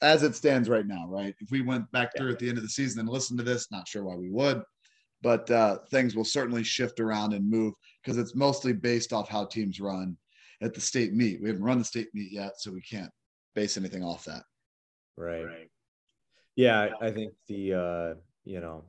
[0.00, 1.34] As it stands right now, right?
[1.40, 3.70] If we went back through at the end of the season and listened to this,
[3.70, 4.62] not sure why we would
[5.22, 9.44] but uh, things will certainly shift around and move because it's mostly based off how
[9.44, 10.16] teams run
[10.62, 11.40] at the state meet.
[11.40, 13.10] We haven't run the state meet yet, so we can't
[13.54, 14.42] base anything off that.
[15.16, 15.44] Right.
[15.44, 15.70] right.
[16.58, 18.82] Yeah, I think the uh, you know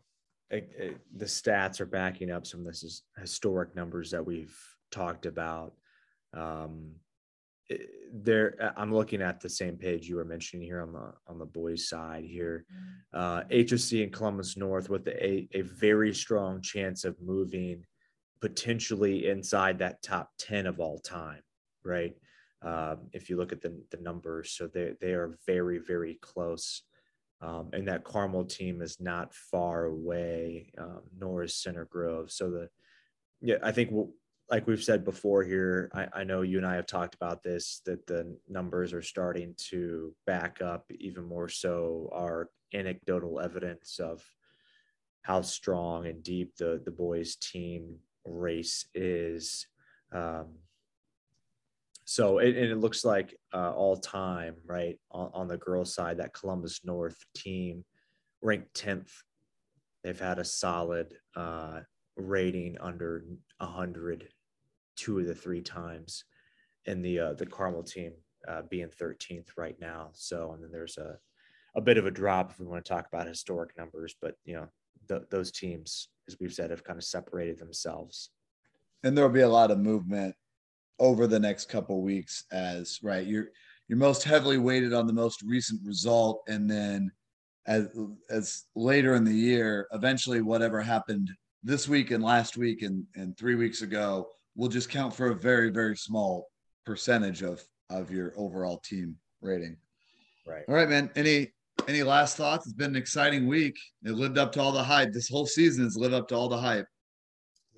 [0.49, 4.57] it, it, the stats are backing up some of this historic numbers that we've
[4.91, 5.73] talked about.
[6.33, 6.93] Um,
[8.11, 11.37] there uh, i'm looking at the same page you were mentioning here on the on
[11.37, 12.65] the boys side here.
[13.13, 17.85] Uh hsc and columbus north with a, a very strong chance of moving
[18.41, 21.43] potentially inside that top 10 of all time
[21.85, 22.15] right?
[22.63, 26.81] Um, if you look at the, the numbers so they, they are very very close
[27.41, 32.49] um, and that carmel team is not far away um, nor is center grove so
[32.49, 32.69] the
[33.41, 34.11] yeah i think we'll,
[34.49, 37.81] like we've said before here, I, I, know you and I have talked about this
[37.85, 44.23] that the numbers are starting to back up even more so our anecdotal evidence of
[45.21, 49.67] how strong and deep the the boys team race is.
[50.11, 50.47] Um,
[52.09, 56.17] so it, and it looks like uh, all time, right, on, on the girls' side,
[56.17, 57.85] that Columbus North team
[58.41, 59.11] ranked 10th.
[60.03, 61.81] They've had a solid uh,
[62.17, 63.25] rating under
[63.59, 64.27] 100
[64.95, 66.23] two of the three times,
[66.87, 68.13] and the uh, the Carmel team
[68.47, 70.09] uh, being 13th right now.
[70.13, 71.15] So, and then there's a
[71.75, 74.55] a bit of a drop if we want to talk about historic numbers, but you
[74.55, 74.67] know,
[75.09, 78.31] th- those teams, as we've said, have kind of separated themselves.
[79.03, 80.33] And there'll be a lot of movement
[80.99, 83.49] over the next couple weeks as right you're
[83.89, 86.43] you're most heavily weighted on the most recent result.
[86.47, 87.11] And then
[87.65, 87.89] as
[88.29, 91.29] as later in the year eventually whatever happened
[91.63, 95.35] this week and last week and and 3 weeks ago will just count for a
[95.35, 96.47] very very small
[96.85, 99.75] percentage of of your overall team rating.
[100.47, 100.63] Right.
[100.67, 101.09] all right man.
[101.15, 101.51] Any
[101.87, 102.67] any last thoughts?
[102.67, 103.77] It's been an exciting week.
[104.03, 105.11] It lived up to all the hype.
[105.11, 106.85] This whole season has lived up to all the hype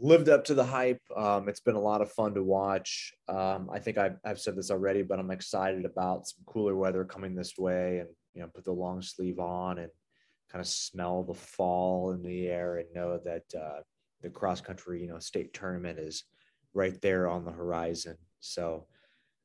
[0.01, 1.01] lived up to the hype.
[1.15, 3.13] Um, it's been a lot of fun to watch.
[3.29, 7.05] Um, I think I've, I've said this already, but I'm excited about some cooler weather
[7.05, 9.91] coming this way and, you know, put the long sleeve on and
[10.51, 13.81] kind of smell the fall in the air and know that uh,
[14.21, 16.23] the cross country, you know, state tournament is
[16.73, 18.17] right there on the horizon.
[18.39, 18.87] So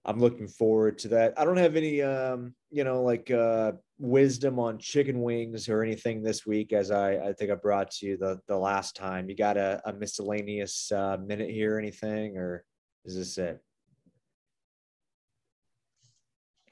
[0.05, 1.35] I'm looking forward to that.
[1.39, 6.23] I don't have any, um, you know, like uh, wisdom on chicken wings or anything
[6.23, 9.29] this week, as I, I think I brought to you the, the last time.
[9.29, 12.65] You got a, a miscellaneous uh, minute here, or anything, or
[13.05, 13.61] is this it?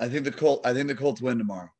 [0.00, 0.66] I think the Colt.
[0.66, 1.70] I think the Colts win tomorrow.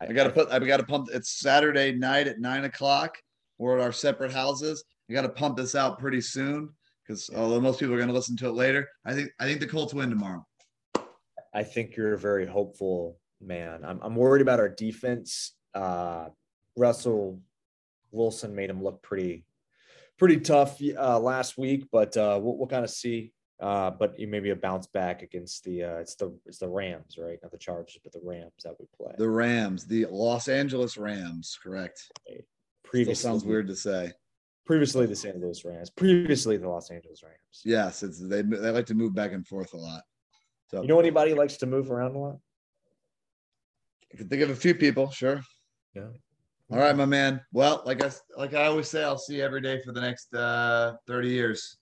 [0.00, 0.50] I got to put.
[0.50, 1.08] I got to pump.
[1.12, 3.16] It's Saturday night at nine o'clock.
[3.58, 4.82] We're at our separate houses.
[5.08, 6.70] I got to pump this out pretty soon
[7.06, 9.60] because although most people are going to listen to it later, I think I think
[9.60, 10.44] the Colts win tomorrow.
[11.54, 13.84] I think you're very hopeful man.
[13.84, 15.54] I'm, I'm worried about our defense.
[15.74, 16.28] Uh,
[16.76, 17.40] Russell
[18.10, 19.44] Wilson made him look pretty,
[20.18, 23.32] pretty tough uh, last week, but uh, we'll, we'll kind of see.
[23.60, 27.38] Uh, but maybe a bounce back against the uh, it's the it's the Rams, right?
[27.42, 29.14] Not the Chargers, but the Rams that we play.
[29.16, 32.10] The Rams, the Los Angeles Rams, correct.
[32.82, 34.12] Previously, Still sounds weird to say.
[34.64, 35.38] Previously, the St.
[35.38, 35.90] Louis Rams.
[35.90, 37.62] Previously, the Los Angeles Rams.
[37.64, 40.02] Yes, it's they they like to move back and forth a lot.
[40.70, 42.38] So You know anybody likes to move around a lot?
[44.12, 45.42] I can think of a few people, sure.
[45.94, 46.08] Yeah.
[46.70, 47.40] All right, my man.
[47.52, 50.34] Well, like I like I always say, I'll see you every day for the next
[50.34, 51.76] uh 30 years.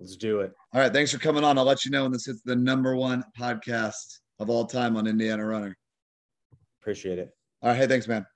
[0.00, 0.52] Let's do it.
[0.72, 1.58] All right, thanks for coming on.
[1.58, 5.06] I'll let you know when this hits the number one podcast of all time on
[5.06, 5.76] Indiana Runner.
[6.80, 7.30] Appreciate it.
[7.62, 8.26] All right, hey, thanks, man.